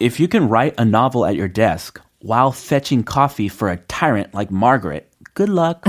If 0.00 0.18
you 0.18 0.28
can 0.28 0.48
write 0.48 0.74
a 0.78 0.86
novel 0.88 1.26
at 1.26 1.36
your 1.36 1.52
desk 1.52 2.00
while 2.24 2.52
fetching 2.52 3.04
coffee 3.04 3.48
for 3.48 3.70
a 3.70 3.76
tyrant 3.88 4.32
like 4.32 4.50
Margaret, 4.50 5.05
good 5.37 5.53
luck. 5.53 5.85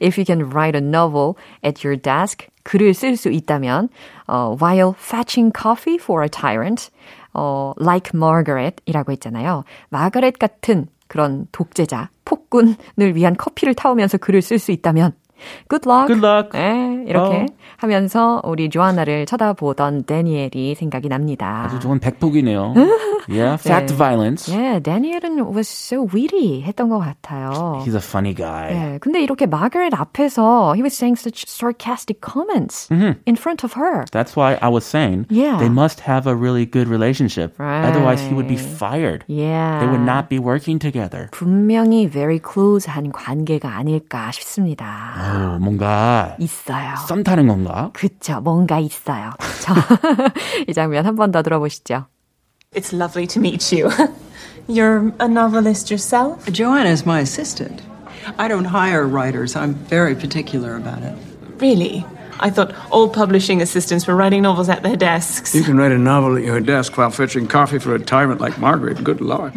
If 0.00 0.16
you 0.16 0.24
can 0.24 0.48
write 0.48 0.74
a 0.74 0.80
novel 0.80 1.36
at 1.62 1.84
your 1.84 1.96
desk, 2.00 2.48
글을 2.64 2.94
쓸 2.94 3.16
수 3.16 3.28
있다면, 3.28 3.90
어, 4.26 4.56
while 4.58 4.94
fetching 4.98 5.52
coffee 5.52 5.98
for 6.00 6.24
a 6.24 6.28
tyrant, 6.28 6.90
어, 7.34 7.74
like 7.78 8.12
Margaret이라고 8.14 9.12
했잖아요. 9.12 9.64
마가렛 9.90 10.38
같은 10.38 10.88
그런 11.08 11.46
독재자, 11.52 12.08
폭군을 12.24 13.14
위한 13.14 13.36
커피를 13.36 13.74
타오면서 13.74 14.18
글을 14.18 14.42
쓸 14.42 14.58
수 14.58 14.72
있다면 14.72 15.12
Good 15.68 15.86
luck. 15.88 16.06
Good 16.08 16.24
luck. 16.24 16.50
네, 16.52 17.04
이렇게 17.06 17.36
어. 17.36 17.46
하면서 17.76 18.40
우리 18.44 18.68
조아나를 18.70 19.26
쳐다보던 19.26 20.04
데니엘이 20.04 20.74
생각이 20.74 21.08
납니다. 21.08 21.64
아주 21.66 21.78
좋은 21.78 21.98
백폭이네요. 22.00 22.74
yeah, 23.28 23.56
fact 23.60 23.92
네. 23.92 23.96
violence. 23.96 24.50
네, 24.52 24.80
데니엘은 24.80 25.54
was 25.54 25.68
so 25.68 26.06
witty 26.12 26.62
했던 26.62 26.88
것 26.88 26.98
같아요. 26.98 27.82
He's 27.84 27.94
a 27.94 28.00
funny 28.02 28.34
guy. 28.34 28.72
네, 28.72 28.98
근데 29.00 29.22
이렇게 29.22 29.46
마가렛 29.46 29.92
앞에서 29.94 30.74
he 30.74 30.82
was 30.82 30.94
saying 30.96 31.16
such 31.18 31.44
sarcastic 31.48 32.20
comments 32.20 32.88
Mm-hmm. 32.90 33.20
in 33.26 33.36
front 33.36 33.64
of 33.64 33.74
her. 33.74 34.04
That's 34.12 34.34
why 34.36 34.58
I 34.60 34.68
was 34.68 34.84
saying 34.84 35.26
Yeah. 35.30 35.58
they 35.58 35.68
must 35.68 36.00
have 36.08 36.26
a 36.26 36.34
really 36.34 36.64
good 36.66 36.88
relationship. 36.88 37.54
Right. 37.58 37.84
Otherwise, 37.84 38.20
he 38.22 38.34
would 38.34 38.48
be 38.48 38.56
fired. 38.56 39.24
Yeah. 39.28 39.80
They 39.80 39.86
would 39.88 40.04
not 40.04 40.28
be 40.28 40.38
working 40.38 40.78
together. 40.78 41.28
분명히 41.32 42.06
very 42.08 42.38
close한 42.40 43.12
관계가 43.12 43.76
아닐까 43.76 44.30
싶습니다. 44.32 44.86
어, 45.28 45.58
뭔가 45.60 46.36
있어요. 46.38 46.94
썸 47.06 47.22
타는 47.22 47.46
건가? 47.48 47.90
그쵸, 47.92 48.40
뭔가 48.40 48.78
있어요. 48.78 49.30
이 50.68 50.72
장면 50.72 51.04
한 51.06 51.14
번 51.16 51.30
더 51.32 51.42
들어보시죠. 51.42 52.06
It's 52.74 52.92
lovely 52.92 53.26
to 53.28 53.40
meet 53.40 53.72
you. 53.72 53.90
You're 54.68 55.12
a 55.20 55.26
novelist 55.28 55.90
yourself? 55.90 56.44
Joanna 56.52 56.90
is 56.90 57.06
my 57.06 57.20
assistant. 57.20 57.80
I 58.38 58.48
don't 58.48 58.66
hire 58.66 59.06
writers. 59.06 59.56
I'm 59.56 59.74
very 59.88 60.14
particular 60.14 60.76
about 60.76 61.02
it. 61.02 61.14
Really? 61.60 62.04
I 62.40 62.50
thought 62.50 62.72
all 62.90 63.08
publishing 63.08 63.62
assistants 63.62 64.06
were 64.06 64.14
writing 64.14 64.42
novels 64.42 64.68
at 64.68 64.82
their 64.82 64.96
desks. 64.96 65.54
You 65.54 65.62
can 65.62 65.76
write 65.78 65.92
a 65.92 65.98
novel 65.98 66.36
at 66.36 66.44
your 66.44 66.60
desk 66.60 66.96
while 66.98 67.10
fetching 67.10 67.48
coffee 67.48 67.78
for 67.80 67.94
a 67.94 67.98
tyrant 67.98 68.40
like 68.40 68.58
Margaret. 68.60 69.02
Good 69.02 69.20
luck. 69.20 69.54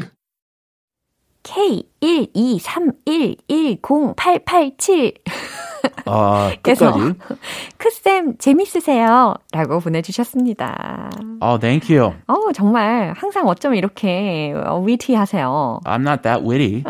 K 1.44 1.84
1 2.02 2.28
2 2.32 2.96
3 3.06 3.80
1 3.82 4.14
1 4.16 4.16
0 4.16 4.16
8 4.18 4.44
8 4.50 4.82
7 4.82 5.12
아, 6.06 6.52
끝까지. 6.62 7.14
크쌤 7.78 8.38
재밌으세요라고 8.38 9.80
보내주셨습니다. 9.82 11.10
아, 11.40 11.50
oh, 11.50 11.60
thank 11.60 11.96
you. 11.96 12.14
어, 12.28 12.52
정말 12.54 13.14
항상 13.16 13.48
어쩜 13.48 13.76
이렇게 13.76 14.54
위티하세요. 14.86 15.82
I'm 15.86 16.02
not 16.02 16.24
that 16.24 16.44
witty, 16.44 16.84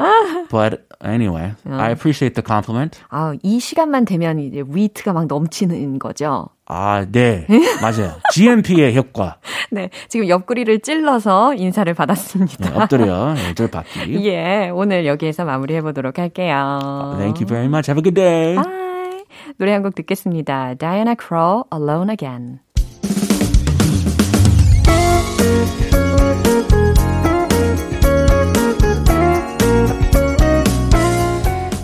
but 0.49 0.83
anyway, 1.03 1.53
I 1.65 1.91
appreciate 1.91 2.35
the 2.35 2.43
compliment. 2.45 2.99
아, 3.09 3.33
이 3.43 3.59
시간만 3.59 4.05
되면 4.05 4.39
이제 4.39 4.63
위트가 4.67 5.13
막 5.13 5.27
넘치는 5.27 5.99
거죠. 5.99 6.49
아, 6.73 7.05
네, 7.11 7.45
맞아요. 7.81 8.13
GMP의 8.31 8.95
효과. 8.95 9.35
네, 9.71 9.89
지금 10.07 10.29
옆구리를 10.29 10.79
찔러서 10.79 11.53
인사를 11.55 11.93
받았습니다. 11.93 12.69
네, 12.69 12.75
엎드려 12.81 13.35
애들 13.37 13.69
받기. 13.69 14.23
예, 14.25 14.69
오늘 14.73 15.05
여기에서 15.05 15.43
마무리해 15.43 15.81
보도록 15.81 16.17
할게요. 16.17 16.79
Thank 17.17 17.41
you 17.41 17.45
very 17.45 17.65
much. 17.67 17.91
Have 17.91 17.99
a 17.99 18.03
good 18.03 18.15
day. 18.15 18.55
Bye. 18.55 19.25
노래 19.57 19.73
한 19.73 19.83
곡 19.83 19.95
듣겠습니다. 19.95 20.75
Diana 20.75 21.15
Krall, 21.19 21.63
Alone 21.73 22.11
Again. 22.11 22.59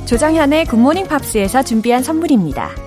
조정현의 0.05 0.65
굿모닝 0.65 1.07
팝스에서 1.07 1.63
준비한 1.63 2.01
선물입니다. 2.01 2.86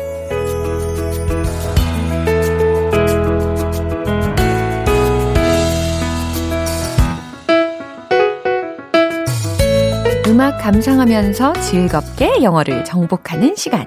음악 10.51 10.57
감상하면서 10.59 11.53
즐겁게 11.61 12.43
영어를 12.43 12.83
정복하는 12.83 13.55
시간. 13.55 13.85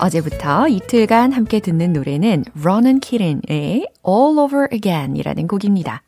어제부터 0.00 0.66
이틀간 0.66 1.30
함께 1.30 1.60
듣는 1.60 1.92
노래는 1.92 2.44
로넌 2.54 2.98
키팅의 2.98 3.86
All 4.06 4.38
Over 4.38 4.66
Again이라는 4.72 5.46
곡입니다. 5.46 6.02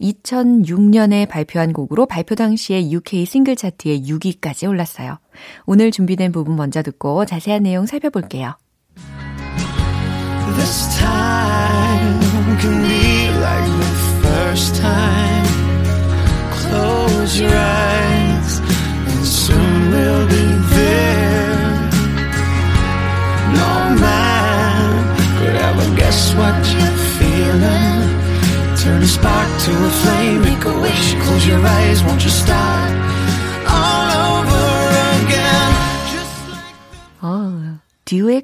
2006년에 0.00 1.26
발표한 1.26 1.72
곡으로 1.72 2.04
발표 2.04 2.34
당시에 2.34 2.90
UK 2.90 3.24
싱글 3.24 3.56
차트에 3.56 4.00
6위까지 4.00 4.68
올랐어요. 4.68 5.18
오늘 5.64 5.90
준비된 5.90 6.32
부분 6.32 6.56
먼저 6.56 6.82
듣고 6.82 7.24
자세한 7.24 7.62
내용 7.62 7.86
살펴볼게요. 7.86 8.56
This 10.56 10.98
time 10.98 12.20
can 12.60 12.82
be 12.82 13.28
like 13.40 13.66
the 13.78 13.86
first 14.22 14.80
time. 14.82 15.46
Close 16.52 17.40
your 17.40 17.56
eyes, 17.56 18.19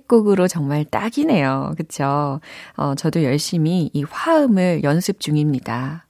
곡으로 0.06 0.48
정말 0.48 0.84
딱이네요. 0.84 1.74
그쵸? 1.76 2.40
어, 2.76 2.94
저도 2.94 3.22
열심히 3.22 3.90
이 3.92 4.02
화음을 4.02 4.82
연습 4.82 5.20
중입니다. 5.20 6.06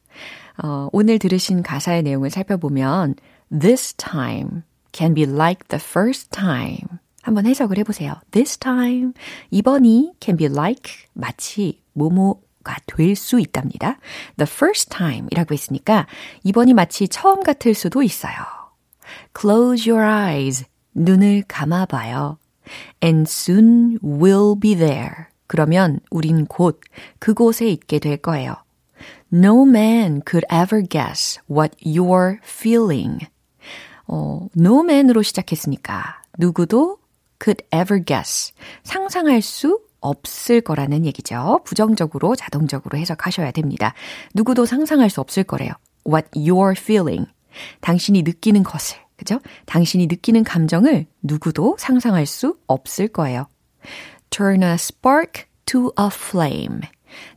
어, 0.63 0.89
오늘 0.93 1.19
들으신 1.19 1.63
가사의 1.63 2.03
내용을 2.03 2.31
살펴보면 2.31 3.15
This 3.51 3.95
time 3.95 4.63
can 4.97 5.15
be 5.15 5.25
like 5.25 5.69
the 5.69 5.83
first 5.83 6.31
time. 6.31 6.99
한번 7.23 7.45
해석을 7.47 7.77
해보세요. 7.79 8.15
This 8.31 8.57
time. 8.57 9.13
이번이 9.51 10.15
can 10.21 10.37
be 10.37 10.47
like 10.47 10.93
마치 11.13 11.83
뭐뭐 11.93 12.41
가 12.65 12.77
될 12.87 13.15
수 13.15 13.39
있답니다. 13.39 13.99
The 14.37 14.49
first 14.51 14.91
time 14.91 15.29
이라고 15.31 15.53
했으니까 15.55 16.07
이번이 16.45 16.73
마치 16.75 17.09
처음 17.09 17.43
같을 17.43 17.75
수도 17.75 18.03
있어요. 18.03 18.35
Close 19.39 19.91
your 19.91 20.05
eyes. 20.05 20.65
눈을 20.95 21.45
감아봐요. 21.47 22.39
And 23.03 23.29
soon 23.29 23.99
we'll 24.03 24.59
be 24.59 24.75
there. 24.75 25.27
그러면 25.47 26.01
우린 26.11 26.47
곧 26.47 26.81
그곳에 27.19 27.69
있게 27.69 27.99
될 27.99 28.17
거예요. 28.17 28.57
No 29.33 29.63
man 29.63 30.23
could 30.27 30.47
ever 30.51 30.83
guess 30.83 31.39
what 31.51 31.77
you're 31.85 32.39
feeling. 32.43 33.27
어, 34.07 34.47
no 34.57 34.81
man으로 34.81 35.23
시작했으니까 35.23 36.23
누구도 36.39 36.99
could 37.43 37.65
ever 37.73 38.03
guess. 38.05 38.53
상상할 38.85 39.43
수 39.43 39.81
없을 40.01 40.61
거라는 40.61 41.05
얘기죠. 41.07 41.61
부정적으로 41.65 42.37
자동적으로 42.37 42.99
해석하셔야 42.99 43.51
됩니다. 43.51 43.95
누구도 44.35 44.67
상상할 44.67 45.11
수 45.11 45.21
없을 45.21 45.43
거래요. 45.45 45.73
What 46.07 46.29
you're 46.35 46.77
feeling. 46.79 47.27
당신이 47.81 48.23
느끼는 48.23 48.63
것을. 48.63 48.99
그죠? 49.17 49.41
당신이 49.65 50.07
느끼는 50.09 50.45
감정을 50.45 51.07
누구도 51.23 51.77
상상할 51.79 52.27
수 52.27 52.57
없을 52.67 53.09
거예요. 53.09 53.47
Turn 54.31 54.63
a 54.63 54.75
spark 54.75 55.45
to 55.65 55.93
a 55.99 56.09
flame. 56.13 56.81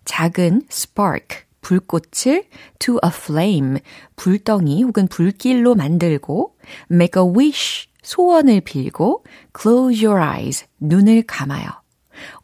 작은 0.05 0.63
spark, 0.69 1.45
불꽃을 1.61 2.45
to 2.79 2.99
a 3.03 3.11
flame, 3.13 3.79
불덩이 4.15 4.83
혹은 4.83 5.07
불길로 5.07 5.75
만들고 5.75 6.55
make 6.91 7.21
a 7.21 7.29
wish, 7.29 7.87
소원을 8.03 8.61
빌고 8.61 9.23
close 9.59 10.05
your 10.05 10.23
eyes, 10.23 10.65
눈을 10.79 11.23
감아요. 11.23 11.67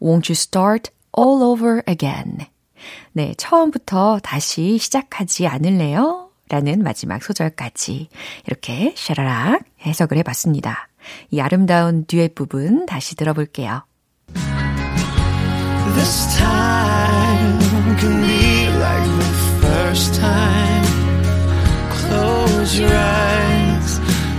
Won't 0.00 0.30
you 0.30 0.32
start 0.32 0.90
all 1.18 1.42
over 1.42 1.82
again? 1.88 2.46
네, 3.12 3.34
처음부터 3.36 4.20
다시 4.22 4.78
시작하지 4.78 5.46
않을래요? 5.46 6.30
라는 6.48 6.82
마지막 6.82 7.22
소절까지 7.22 8.08
이렇게 8.46 8.94
샤라락 8.96 9.62
해석을 9.84 10.16
해봤습니다. 10.18 10.88
이 11.30 11.40
아름다운 11.40 12.04
듀엣 12.06 12.34
부분 12.34 12.86
다시 12.86 13.16
들어볼게요. 13.16 13.84
This 15.94 16.36
time 16.36 17.65
Close 22.66 22.80
your 22.80 22.98
eyes, 22.98 23.98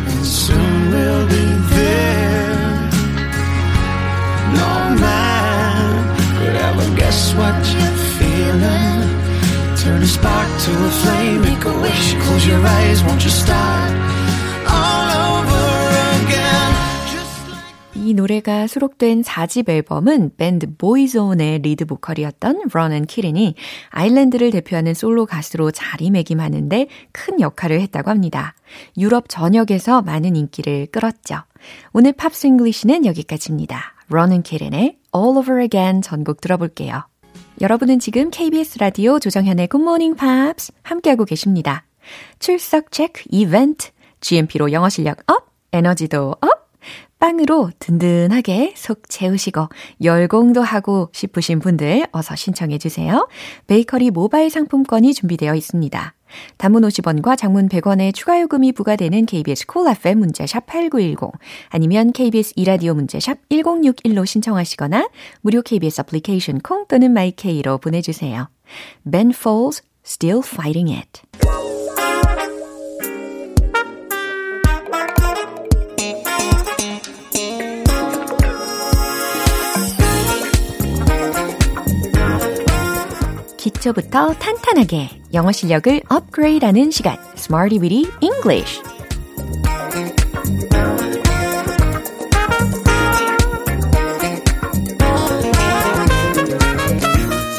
and 0.09 0.25
soon 0.25 0.91
we'll 0.91 1.27
be 1.27 1.45
there. 1.75 2.89
No 4.51 4.73
man 4.99 6.17
could 6.37 6.55
ever 6.67 6.95
guess 6.97 7.33
what 7.35 7.55
you're 7.73 7.99
feeling. 8.19 8.99
Turn 9.77 10.03
a 10.03 10.07
spark 10.07 10.49
to 10.65 10.71
a 10.71 10.91
flame, 11.03 11.41
make 11.41 11.63
a 11.63 11.79
wish, 11.79 12.15
close 12.15 12.45
your 12.45 12.59
eyes, 12.59 13.01
won't 13.05 13.23
you 13.23 13.29
start 13.29 13.91
all 14.67 15.06
이 18.07 18.13
노래가 18.13 18.67
수록된 18.67 19.21
4집 19.21 19.67
앨범은 19.67 20.37
밴드 20.37 20.73
보이존의 20.77 21.59
리드 21.59 21.83
보컬이었던 21.83 22.69
로넌 22.71 23.05
키팅이 23.05 23.55
아일랜드를 23.89 24.49
대표하는 24.51 24.93
솔로 24.93 25.25
가수로 25.25 25.71
자리매김하는데 25.71 26.87
큰 27.11 27.41
역할을 27.41 27.81
했다고 27.81 28.09
합니다. 28.09 28.55
유럽 28.97 29.25
전역에서 29.27 30.03
많은 30.03 30.37
인기를 30.37 30.87
끌었죠. 30.89 31.39
오늘 31.91 32.13
Pops 32.13 32.47
English는 32.47 33.05
여기까지입니다. 33.05 33.93
로넌 34.07 34.41
키팅의 34.41 34.99
All 35.13 35.37
Over 35.37 35.61
Again 35.63 36.01
전곡 36.01 36.39
들어볼게요. 36.39 37.03
여러분은 37.59 37.99
지금 37.99 38.29
KBS 38.29 38.77
라디오 38.79 39.19
조정현의 39.19 39.67
굿모닝 39.75 40.17
팝스 40.17 40.71
함께하고 40.81 41.25
계십니다. 41.25 41.83
출석 42.39 42.93
체크 42.93 43.23
이벤트, 43.31 43.89
GMP로 44.21 44.71
영어 44.71 44.87
실력 44.87 45.29
up, 45.29 45.51
에너지도 45.73 46.37
up, 46.39 46.56
빵으로 47.19 47.71
든든하게 47.79 48.73
속 48.75 49.09
채우시고 49.09 49.69
열공도 50.03 50.61
하고 50.61 51.09
싶으신 51.13 51.59
분들 51.59 52.07
어서 52.11 52.35
신청해 52.35 52.77
주세요. 52.77 53.27
베이커리 53.67 54.11
모바일 54.11 54.49
상품권이 54.49 55.13
준비되어 55.13 55.55
있습니다. 55.55 56.13
단문 56.57 56.83
50원과 56.83 57.37
장문 57.37 57.69
100원의 57.69 58.13
추가 58.13 58.39
요금이 58.41 58.73
부과되는 58.73 59.25
KBS 59.25 59.65
Cool 59.65 59.95
FM 59.95 60.19
문자샵 60.19 60.65
8910 60.65 61.31
아니면 61.69 62.11
KBS 62.11 62.53
이라디오 62.55 62.93
문자샵 62.93 63.37
1061로 63.49 64.25
신청하시거나 64.25 65.09
무료 65.41 65.61
KBS 65.61 66.01
애플리케이션 66.01 66.59
콩 66.59 66.85
또는 66.87 67.13
마이케이로 67.13 67.77
보내 67.77 68.01
주세요. 68.01 68.49
Ben 69.09 69.31
Folds 69.31 69.83
Still 70.05 70.41
Fighting 70.45 70.93
It 70.93 71.21
기초부터 83.87 84.33
탄탄하게 84.33 85.09
영어 85.33 85.51
실력을 85.51 86.01
업그레이드하는 86.09 86.91
시간 86.91 87.17
Smarty 87.35 87.79
Weedy 87.79 88.11
English 88.21 88.81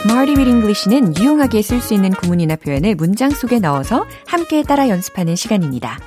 Weedy 0.08 0.50
English는 0.50 1.16
유용하게 1.16 1.62
쓸 1.62 1.80
수 1.80 1.94
있는 1.94 2.10
구문이나 2.10 2.56
표현을 2.56 2.94
문장 2.96 3.30
속에 3.30 3.58
넣어서 3.60 4.06
함께 4.26 4.62
따라 4.62 4.88
연습하는 4.88 5.36
시간입니다. 5.36 5.98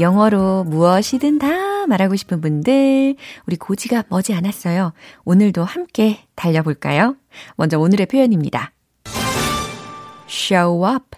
영어로 0.00 0.64
무엇이든 0.64 1.38
다 1.38 1.86
말하고 1.86 2.16
싶은 2.16 2.40
분들, 2.40 3.16
우리 3.46 3.56
고지가 3.56 4.04
머지 4.08 4.32
않았어요. 4.34 4.92
오늘도 5.24 5.62
함께 5.64 6.20
달려볼까요? 6.34 7.16
먼저 7.56 7.78
오늘의 7.78 8.06
표현입니다. 8.06 8.72
Show 10.32 10.82
up, 10.82 11.14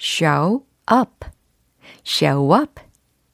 show 0.00 0.64
up, 0.90 1.26
show 2.02 2.58
up. 2.58 2.80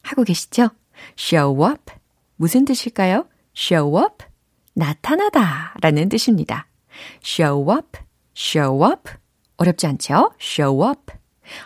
하고 0.02 0.24
계시죠? 0.24 0.70
show 1.16 1.64
up. 1.64 1.92
무슨 2.34 2.64
뜻일까요? 2.64 3.28
show 3.56 3.96
up. 4.02 4.24
나타나다 4.74 5.74
라는 5.80 6.08
뜻입니다. 6.08 6.66
show 7.24 7.72
up, 7.72 7.98
show 8.36 8.84
up. 8.84 9.12
어렵지 9.58 9.86
않죠? 9.86 10.32
show 10.40 10.84
up. 10.88 11.12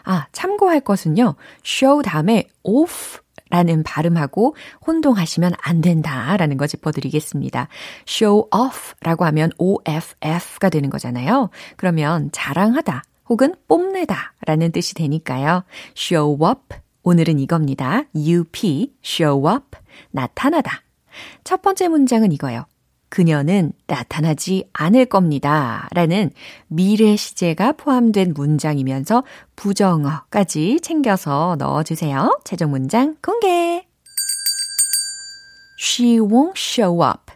아, 0.05 0.27
참고할 0.33 0.81
것은요. 0.81 1.37
show 1.64 2.03
다음에 2.03 2.47
off 2.62 3.21
라는 3.49 3.83
발음하고 3.85 4.55
혼동하시면 4.87 5.55
안 5.62 5.81
된다라는 5.81 6.59
거 6.59 6.66
짚어드리겠습니다. 6.66 7.69
show 8.07 8.49
off 8.55 8.95
라고 9.01 9.25
하면 9.25 9.51
OFF가 9.57 10.69
되는 10.69 10.90
거잖아요. 10.90 11.49
그러면 11.77 12.29
자랑하다 12.33 13.03
혹은 13.29 13.55
뽐내다 13.69 14.35
라는 14.47 14.73
뜻이 14.73 14.95
되니까요. 14.95 15.65
show 15.97 16.39
up. 16.47 16.77
오늘은 17.03 17.39
이겁니다. 17.39 18.03
UP, 18.15 18.93
show 19.05 19.49
up. 19.49 19.79
나타나다. 20.11 20.83
첫 21.45 21.62
번째 21.62 21.89
문장은 21.89 22.33
이거예요. 22.33 22.67
그녀는 23.09 23.73
나타나지 23.87 24.69
않을 24.73 25.07
겁니다. 25.07 25.89
라는 25.93 26.31
미래 26.67 27.17
시제가 27.17 27.73
포함된 27.73 28.35
문장이면서 28.35 29.23
부정어까지 29.55 30.81
챙겨서 30.81 31.57
넣어주세요. 31.59 32.41
최종 32.45 32.71
문장 32.73 33.17
공개! 33.23 33.87
She 35.79 36.19
won't 36.19 36.57
show 36.57 37.03
up. 37.03 37.33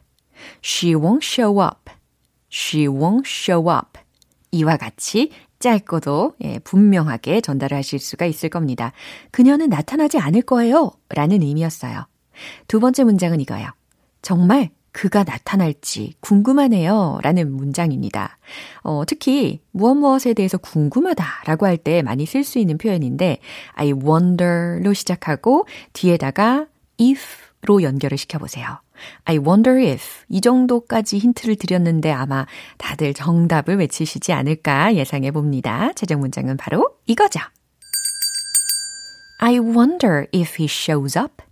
She 0.62 0.94
won't 0.94 1.22
show 1.22 1.62
up. 1.62 1.90
She 2.50 2.87
won't 2.88 3.26
show 3.26 3.70
up. 3.70 4.00
이와 4.50 4.76
같이 4.76 5.31
짧고도 5.61 6.35
예, 6.42 6.59
분명하게 6.61 7.40
전달을 7.42 7.77
하실 7.77 7.99
수가 7.99 8.27
있을 8.27 8.49
겁니다. 8.49 8.92
그녀는 9.31 9.68
나타나지 9.68 10.18
않을 10.18 10.42
거예요. 10.42 10.90
라는 11.11 11.42
의미였어요. 11.42 12.07
두 12.66 12.81
번째 12.81 13.05
문장은 13.05 13.40
이거예요. 13.40 13.68
정말 14.23 14.70
그가 14.92 15.23
나타날지 15.23 16.14
궁금하네요. 16.20 17.20
라는 17.23 17.53
문장입니다. 17.53 18.38
어, 18.83 19.05
특히 19.07 19.61
무엇 19.70 19.94
무엇에 19.94 20.35
대해서 20.35 20.59
궁금하다 20.59 21.25
라고 21.46 21.66
할 21.66 21.77
때 21.77 22.03
많이 22.03 22.27
쓸 22.27 22.42
수 22.42 22.59
있는 22.59 22.77
표현인데 22.77 23.38
I 23.75 23.92
wonder로 23.92 24.92
시작하고 24.92 25.66
뒤에다가 25.92 26.66
if로 26.99 27.83
연결을 27.83 28.18
시켜보세요. 28.18 28.66
I 29.24 29.38
wonder 29.38 29.80
if 29.80 30.24
이 30.28 30.40
정도까지 30.40 31.18
힌트를 31.18 31.56
드렸는데 31.56 32.10
아마 32.10 32.46
다들 32.78 33.14
정답을 33.14 33.76
외치시지 33.76 34.32
않을까 34.32 34.94
예상해 34.94 35.30
봅니다. 35.30 35.92
최종 35.94 36.20
문장은 36.20 36.56
바로 36.56 36.96
이거죠. 37.06 37.40
I 39.38 39.58
wonder 39.58 40.26
if 40.34 40.56
he 40.58 40.66
shows 40.66 41.18
up. 41.18 41.42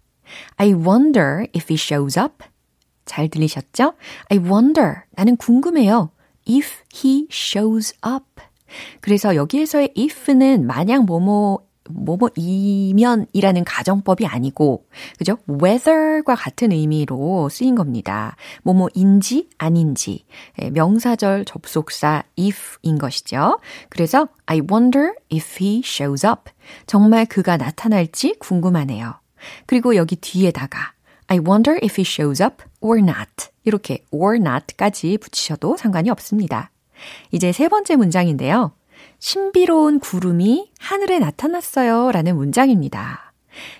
I 0.56 0.72
wonder 0.74 1.46
if 1.54 1.66
he 1.70 1.76
shows 1.76 2.18
up. 2.18 2.44
잘 3.04 3.28
들리셨죠? 3.28 3.94
I 4.28 4.38
wonder. 4.38 5.02
나는 5.12 5.36
궁금해요. 5.36 6.10
If 6.48 6.82
he 6.94 7.26
shows 7.30 7.94
up. 8.06 8.24
그래서 9.00 9.34
여기에서의 9.34 9.94
if는 9.96 10.66
마냥 10.66 11.06
뭐뭐 11.06 11.67
뭐뭐 11.88 12.30
이면이라는 12.36 13.64
가정법이 13.64 14.26
아니고, 14.26 14.86
그죠? 15.18 15.38
whether과 15.48 16.34
같은 16.34 16.72
의미로 16.72 17.48
쓰인 17.48 17.74
겁니다. 17.74 18.36
뭐뭐인지 18.62 19.48
아닌지, 19.58 20.24
명사절 20.72 21.44
접속사 21.44 22.24
if인 22.38 22.98
것이죠. 22.98 23.58
그래서 23.88 24.28
I 24.46 24.60
wonder 24.70 25.14
if 25.32 25.62
he 25.62 25.82
shows 25.84 26.26
up. 26.26 26.50
정말 26.86 27.26
그가 27.26 27.56
나타날지 27.56 28.36
궁금하네요. 28.38 29.14
그리고 29.66 29.96
여기 29.96 30.16
뒤에다가 30.16 30.92
I 31.28 31.38
wonder 31.38 31.78
if 31.82 32.00
he 32.00 32.04
shows 32.06 32.42
up 32.42 32.64
or 32.80 32.98
not. 32.98 33.48
이렇게 33.64 34.04
or 34.10 34.36
not까지 34.36 35.18
붙이셔도 35.18 35.76
상관이 35.76 36.08
없습니다. 36.10 36.70
이제 37.30 37.52
세 37.52 37.68
번째 37.68 37.96
문장인데요. 37.96 38.72
신비로운 39.18 39.98
구름이 40.00 40.72
하늘에 40.78 41.18
나타났어요. 41.18 42.12
라는 42.12 42.36
문장입니다. 42.36 43.32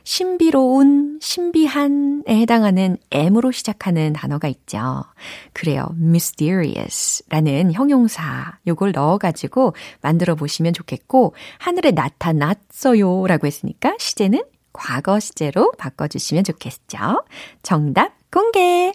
신비로운, 0.03 1.21
신비한에 1.23 2.25
해당하는 2.29 2.97
M으로 3.13 3.53
시작하는 3.53 4.13
단어가 4.13 4.49
있죠. 4.49 5.05
그래요. 5.53 5.87
mysterious 5.97 7.23
라는 7.29 7.73
형용사 7.73 8.59
요걸 8.67 8.93
넣어가지고 8.93 9.75
만들어 10.01 10.35
보시면 10.35 10.73
좋겠고, 10.73 11.35
하늘에 11.59 11.93
나타났어요 11.93 13.27
라고 13.27 13.47
했으니까 13.47 13.95
시제는 13.99 14.43
과거 14.73 15.21
시제로 15.21 15.73
바꿔주시면 15.79 16.45
좋겠죠. 16.45 17.25
정답 17.63 18.13
공개! 18.33 18.93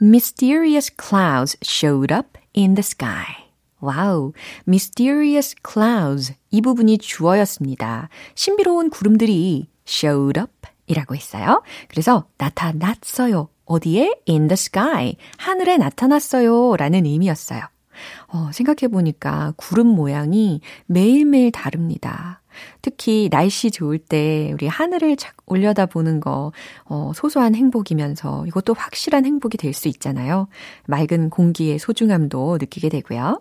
Mysterious 0.00 0.90
clouds 0.96 1.56
showed 1.64 2.12
up 2.12 2.38
in 2.56 2.74
the 2.74 2.84
sky. 2.84 3.47
와우, 3.80 4.32
mysterious 4.66 5.54
clouds. 5.66 6.34
이 6.50 6.60
부분이 6.60 6.98
주어였습니다. 6.98 8.08
신비로운 8.34 8.90
구름들이 8.90 9.68
showed 9.86 10.40
up 10.40 10.52
이라고 10.86 11.14
했어요. 11.14 11.62
그래서 11.88 12.26
나타났어요. 12.38 13.48
어디에? 13.66 14.10
in 14.28 14.48
the 14.48 14.54
sky. 14.54 15.16
하늘에 15.36 15.76
나타났어요. 15.76 16.76
라는 16.76 17.04
의미였어요. 17.04 17.60
어, 18.28 18.50
생각해보니까 18.52 19.54
구름 19.56 19.88
모양이 19.88 20.60
매일매일 20.86 21.50
다릅니다. 21.52 22.40
특히 22.82 23.28
날씨 23.30 23.70
좋을 23.70 23.98
때 23.98 24.50
우리 24.54 24.66
하늘을 24.66 25.16
착 25.16 25.34
올려다 25.46 25.86
보는 25.86 26.20
거, 26.20 26.52
어, 26.84 27.12
소소한 27.14 27.54
행복이면서 27.54 28.46
이것도 28.46 28.74
확실한 28.74 29.24
행복이 29.24 29.58
될 29.58 29.74
수 29.74 29.88
있잖아요. 29.88 30.48
맑은 30.86 31.30
공기의 31.30 31.78
소중함도 31.78 32.58
느끼게 32.60 32.88
되고요. 32.88 33.40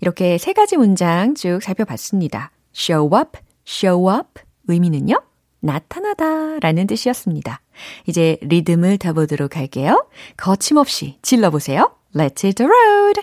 이렇게 0.00 0.38
세 0.38 0.52
가지 0.52 0.76
문장 0.76 1.34
쭉 1.34 1.60
살펴봤습니다. 1.62 2.50
show 2.74 3.16
up, 3.16 3.38
show 3.66 4.10
up 4.12 4.40
의미는요? 4.68 5.22
나타나다 5.60 6.58
라는 6.60 6.86
뜻이었습니다. 6.86 7.60
이제 8.06 8.36
리듬을 8.42 8.98
타보도록 8.98 9.56
할게요. 9.56 10.06
거침없이 10.36 11.18
질러보세요. 11.22 11.94
Let's 12.14 12.44
hit 12.44 12.54
the 12.54 12.68
road! 12.68 13.22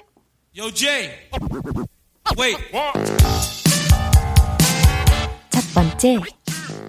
Yo, 0.57 0.71
Jay! 0.73 1.09
Wait! 2.37 2.57
첫 5.49 5.73
번째, 5.73 6.17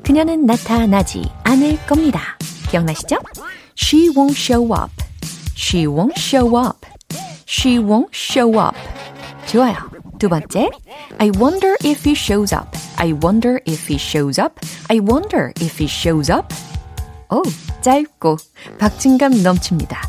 그녀는 0.02 0.46
나타나지 0.46 1.22
않을 1.44 1.76
겁니다. 1.86 2.38
기억나시죠? 2.70 3.18
She 3.76 4.08
won't 4.08 4.32
show 4.32 4.72
up. 4.72 4.90
She 5.54 5.86
won't 5.86 6.18
show 6.18 6.58
up. 6.58 6.86
She 7.46 7.78
won't 7.78 8.08
show 8.12 8.58
up. 8.58 8.76
좋아요. 9.47 9.75
두 10.19 10.29
번째, 10.29 10.69
I 11.19 11.31
wonder 11.37 11.75
if 11.83 12.03
he 12.03 12.13
shows 12.13 12.55
up. 12.55 12.77
I 12.97 13.13
wonder 13.13 13.59
if 13.65 13.87
he 13.87 13.97
shows 13.97 14.41
up. 14.41 14.59
I 14.89 14.99
wonder 14.99 15.53
if 15.59 15.77
he 15.81 15.85
shows 15.85 16.31
up. 16.31 16.53
오, 17.29 17.43
짧고 17.81 18.37
박진감 18.79 19.43
넘칩니다. 19.43 20.01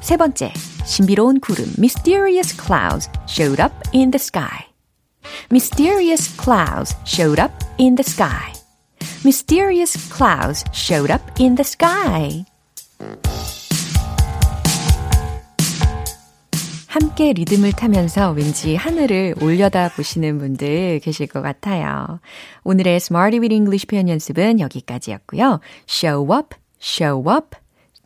세 0.00 0.16
번째, 0.16 0.52
신비로운 0.84 1.40
구름 1.40 1.74
mysterious 1.78 2.56
clouds 2.56 3.08
showed 3.26 3.62
up 3.62 3.74
in 3.92 4.10
the 4.10 4.18
sky. 4.18 4.66
Mysterious 5.50 6.34
clouds 6.36 6.96
showed 7.04 7.40
up 7.40 7.52
in 7.78 7.94
the 7.94 8.04
sky. 8.04 8.52
Mysterious 9.24 9.96
clouds 10.10 10.64
showed 10.72 11.12
up 11.12 11.22
in 11.38 11.54
the 11.54 11.64
sky. 11.64 12.44
함께 16.99 17.31
리듬을 17.31 17.73
타면서 17.73 18.31
왠지 18.31 18.75
하늘을 18.75 19.35
올려다 19.39 19.87
보시는 19.89 20.39
분들 20.39 20.99
계실 21.03 21.27
것 21.27 21.43
같아요. 21.43 22.19
오늘의 22.63 22.95
Smarty 22.95 23.39
with 23.39 23.53
English 23.53 23.85
표현 23.85 24.09
연습은 24.09 24.59
여기까지였고요. 24.59 25.59
show 25.87 26.35
up, 26.35 26.55
show 26.81 27.23
up, 27.31 27.55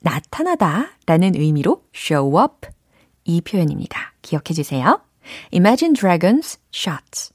나타나다 0.02 0.90
라는 1.06 1.36
의미로 1.36 1.84
show 1.96 2.38
up 2.38 2.68
이 3.24 3.40
표현입니다. 3.40 4.12
기억해 4.22 4.54
주세요. 4.54 5.00
Imagine 5.54 5.94
Dragons 5.94 6.60
Shots 6.76 7.32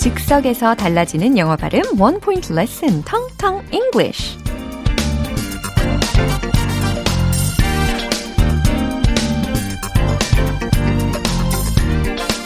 즉석에서 0.00 0.74
달라지는 0.74 1.38
영어 1.38 1.56
발음 1.56 1.98
원 1.98 2.20
포인트 2.20 2.52
레슨 2.52 3.02
텅텅 3.04 3.64
English 3.72 4.41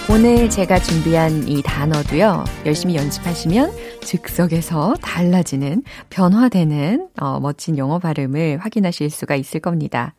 오늘 0.08 0.48
제가 0.48 0.78
준비한 0.78 1.48
이 1.48 1.62
단어도요, 1.62 2.44
열심히 2.64 2.94
연습하시면 2.94 3.72
즉석에서 4.02 4.94
달라지는, 5.02 5.82
변화되는, 6.10 7.08
어, 7.20 7.40
멋진 7.40 7.76
영어 7.76 7.98
발음을 7.98 8.58
확인하실 8.58 9.10
수가 9.10 9.34
있을 9.34 9.58
겁니다. 9.58 10.14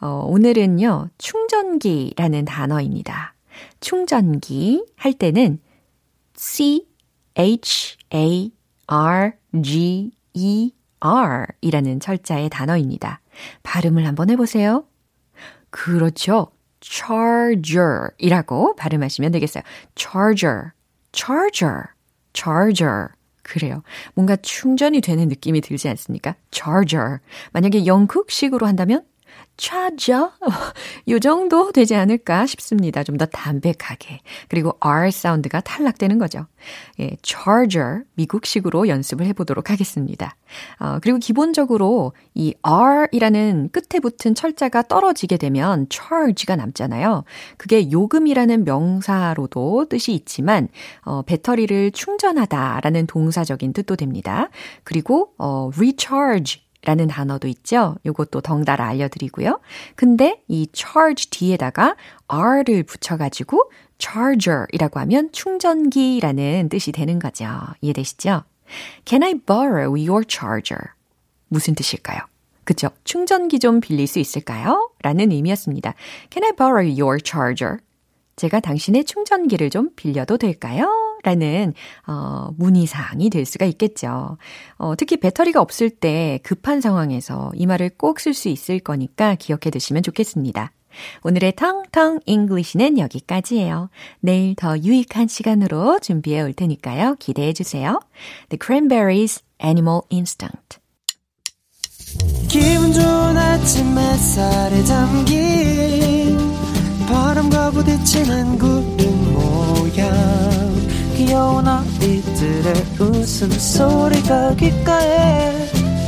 어, 0.00 0.24
오늘은요, 0.26 1.10
충전기라는 1.18 2.46
단어입니다. 2.46 3.34
충전기 3.78 4.84
할 4.96 5.12
때는 5.12 5.60
C, 6.34 6.88
H, 7.38 7.96
A, 8.12 8.52
R, 8.88 9.32
G, 9.62 10.10
E, 10.34 10.72
R 10.98 11.46
이라는 11.60 12.00
철자의 12.00 12.50
단어입니다. 12.50 13.20
발음을 13.62 14.04
한번 14.04 14.30
해보세요. 14.30 14.84
그렇죠. 15.70 16.48
Charger 16.88 18.08
이라고 18.18 18.74
발음하시면 18.76 19.32
되겠어요. 19.32 19.62
charger, 19.94 20.70
charger, 21.12 21.88
charger. 22.34 23.08
그래요. 23.42 23.82
뭔가 24.14 24.36
충전이 24.36 25.00
되는 25.00 25.28
느낌이 25.28 25.60
들지 25.60 25.88
않습니까? 25.88 26.34
charger. 26.50 27.18
만약에 27.52 27.86
영국식으로 27.86 28.66
한다면 28.66 29.04
charger? 29.58 30.30
요 31.08 31.18
정도 31.18 31.72
되지 31.72 31.94
않을까 31.94 32.46
싶습니다. 32.46 33.02
좀 33.04 33.18
더 33.18 33.26
담백하게. 33.26 34.20
그리고 34.48 34.76
R 34.80 35.10
사운드가 35.10 35.60
탈락되는 35.60 36.18
거죠. 36.18 36.46
예, 37.00 37.16
charger, 37.22 38.02
미국식으로 38.14 38.88
연습을 38.88 39.26
해보도록 39.26 39.70
하겠습니다. 39.70 40.36
어, 40.78 40.98
그리고 41.02 41.18
기본적으로 41.18 42.12
이 42.34 42.54
R이라는 42.62 43.70
끝에 43.72 44.00
붙은 44.00 44.34
철자가 44.34 44.82
떨어지게 44.82 45.36
되면 45.36 45.86
charge가 45.90 46.56
남잖아요. 46.56 47.24
그게 47.56 47.90
요금이라는 47.90 48.64
명사로도 48.64 49.86
뜻이 49.88 50.12
있지만, 50.14 50.68
어, 51.02 51.22
배터리를 51.22 51.90
충전하다라는 51.90 53.06
동사적인 53.06 53.72
뜻도 53.72 53.96
됩니다. 53.96 54.48
그리고, 54.84 55.32
어, 55.38 55.70
recharge 55.74 56.62
라는 56.88 57.06
단어도 57.06 57.48
있죠. 57.48 57.96
요것도 58.06 58.40
덩달아 58.40 58.86
알려드리고요. 58.86 59.60
근데 59.94 60.42
이 60.48 60.66
charge 60.72 61.28
뒤에다가 61.28 61.96
r를 62.28 62.82
붙여가지고 62.82 63.70
charger이라고 63.98 64.98
하면 65.00 65.30
충전기라는 65.30 66.70
뜻이 66.70 66.92
되는 66.92 67.18
거죠. 67.18 67.44
이해되시죠? 67.82 68.42
Can 69.04 69.22
I 69.22 69.34
borrow 69.34 69.90
your 69.90 70.24
charger? 70.26 70.92
무슨 71.48 71.74
뜻일까요? 71.74 72.20
그쵸? 72.64 72.88
충전기 73.04 73.58
좀 73.58 73.80
빌릴 73.80 74.06
수 74.06 74.18
있을까요? 74.18 74.90
라는 75.02 75.30
의미였습니다. 75.30 75.92
Can 76.30 76.42
I 76.42 76.52
borrow 76.56 76.88
your 76.88 77.18
charger? 77.22 77.80
제가 78.36 78.60
당신의 78.60 79.04
충전기를 79.04 79.68
좀 79.68 79.90
빌려도 79.94 80.38
될까요? 80.38 81.07
라는, 81.22 81.74
어, 82.06 82.50
문의사항이 82.56 83.30
될 83.30 83.44
수가 83.44 83.66
있겠죠. 83.66 84.38
어, 84.76 84.94
특히 84.96 85.16
배터리가 85.18 85.60
없을 85.60 85.90
때 85.90 86.40
급한 86.42 86.80
상황에서 86.80 87.52
이 87.54 87.66
말을 87.66 87.90
꼭 87.96 88.18
쓸 88.20 88.34
수 88.34 88.48
있을 88.48 88.78
거니까 88.80 89.34
기억해 89.34 89.70
두시면 89.70 90.02
좋겠습니다. 90.02 90.72
오늘의 91.22 91.54
텅텅 91.54 92.18
English는 92.26 92.98
여기까지예요. 92.98 93.90
내일 94.20 94.54
더 94.56 94.76
유익한 94.78 95.28
시간으로 95.28 95.98
준비해 96.00 96.40
올 96.42 96.52
테니까요. 96.52 97.16
기대해 97.18 97.52
주세요. 97.52 98.00
The 98.48 98.58
Cranberries 98.64 99.42
Animal 99.62 100.00
Instinct. 100.10 100.78
기분 102.48 102.92
좋은 102.92 103.36
아침 103.36 103.98
햇살에 103.98 104.82
담긴 104.84 106.38
바람과 107.06 107.70
부딪히는 107.72 108.58
모양 108.58 108.77
귀여운 111.38 111.68
아이들의 111.68 112.74
웃음소리가 112.98 114.56
귓가에 114.56 115.52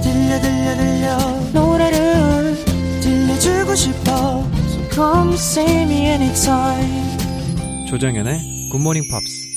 들려 0.02 0.40
들려 0.40 0.76
들려 0.76 1.18
노래를 1.52 2.56
들려주고 3.00 3.76
싶어 3.76 4.10
So 4.66 4.88
come 4.90 5.34
see 5.34 5.82
me 5.82 6.06
anytime 6.06 7.16
조정현의 7.88 8.40
굿모닝 8.72 9.04
팝스 9.08 9.50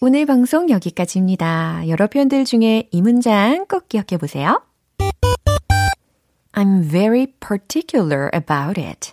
오늘 0.00 0.26
방송 0.26 0.70
여기까지입니다. 0.70 1.84
여러 1.86 2.08
표현들 2.08 2.44
중에 2.44 2.88
이 2.90 3.02
문장 3.02 3.64
꼭 3.68 3.88
기억해 3.88 4.18
보세요. 4.18 4.60
I'm 6.52 6.90
very 6.90 7.28
particular 7.38 8.28
about 8.34 8.80
it. 8.80 9.12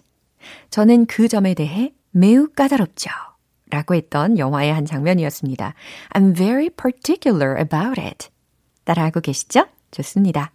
저는 0.71 1.05
그 1.05 1.27
점에 1.27 1.53
대해 1.53 1.93
매우 2.09 2.47
까다롭죠. 2.47 3.26
라고 3.69 3.95
했던 3.95 4.37
영화의 4.37 4.73
한 4.73 4.85
장면이었습니다. 4.85 5.73
I'm 6.13 6.35
very 6.35 6.69
particular 6.69 7.57
about 7.59 7.99
it. 7.99 8.29
따라하고 8.83 9.19
계시죠? 9.21 9.65
좋습니다. 9.91 10.51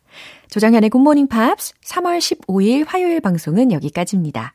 조정현의 0.51 0.91
굿모닝 0.91 1.29
팝스 1.29 1.75
3월 1.85 2.19
15일 2.19 2.85
화요일 2.87 3.21
방송은 3.21 3.73
여기까지입니다. 3.73 4.55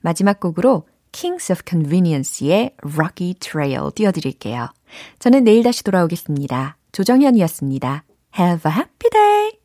마지막 0.00 0.40
곡으로 0.40 0.86
Kings 1.12 1.52
of 1.52 1.62
Convenience의 1.66 2.74
Rocky 2.82 3.34
Trail 3.34 3.90
띄워드릴게요. 3.94 4.68
저는 5.18 5.44
내일 5.44 5.62
다시 5.62 5.82
돌아오겠습니다. 5.84 6.76
조정현이었습니다. 6.92 8.04
Have 8.38 8.70
a 8.70 8.76
happy 8.76 9.10
day! 9.10 9.57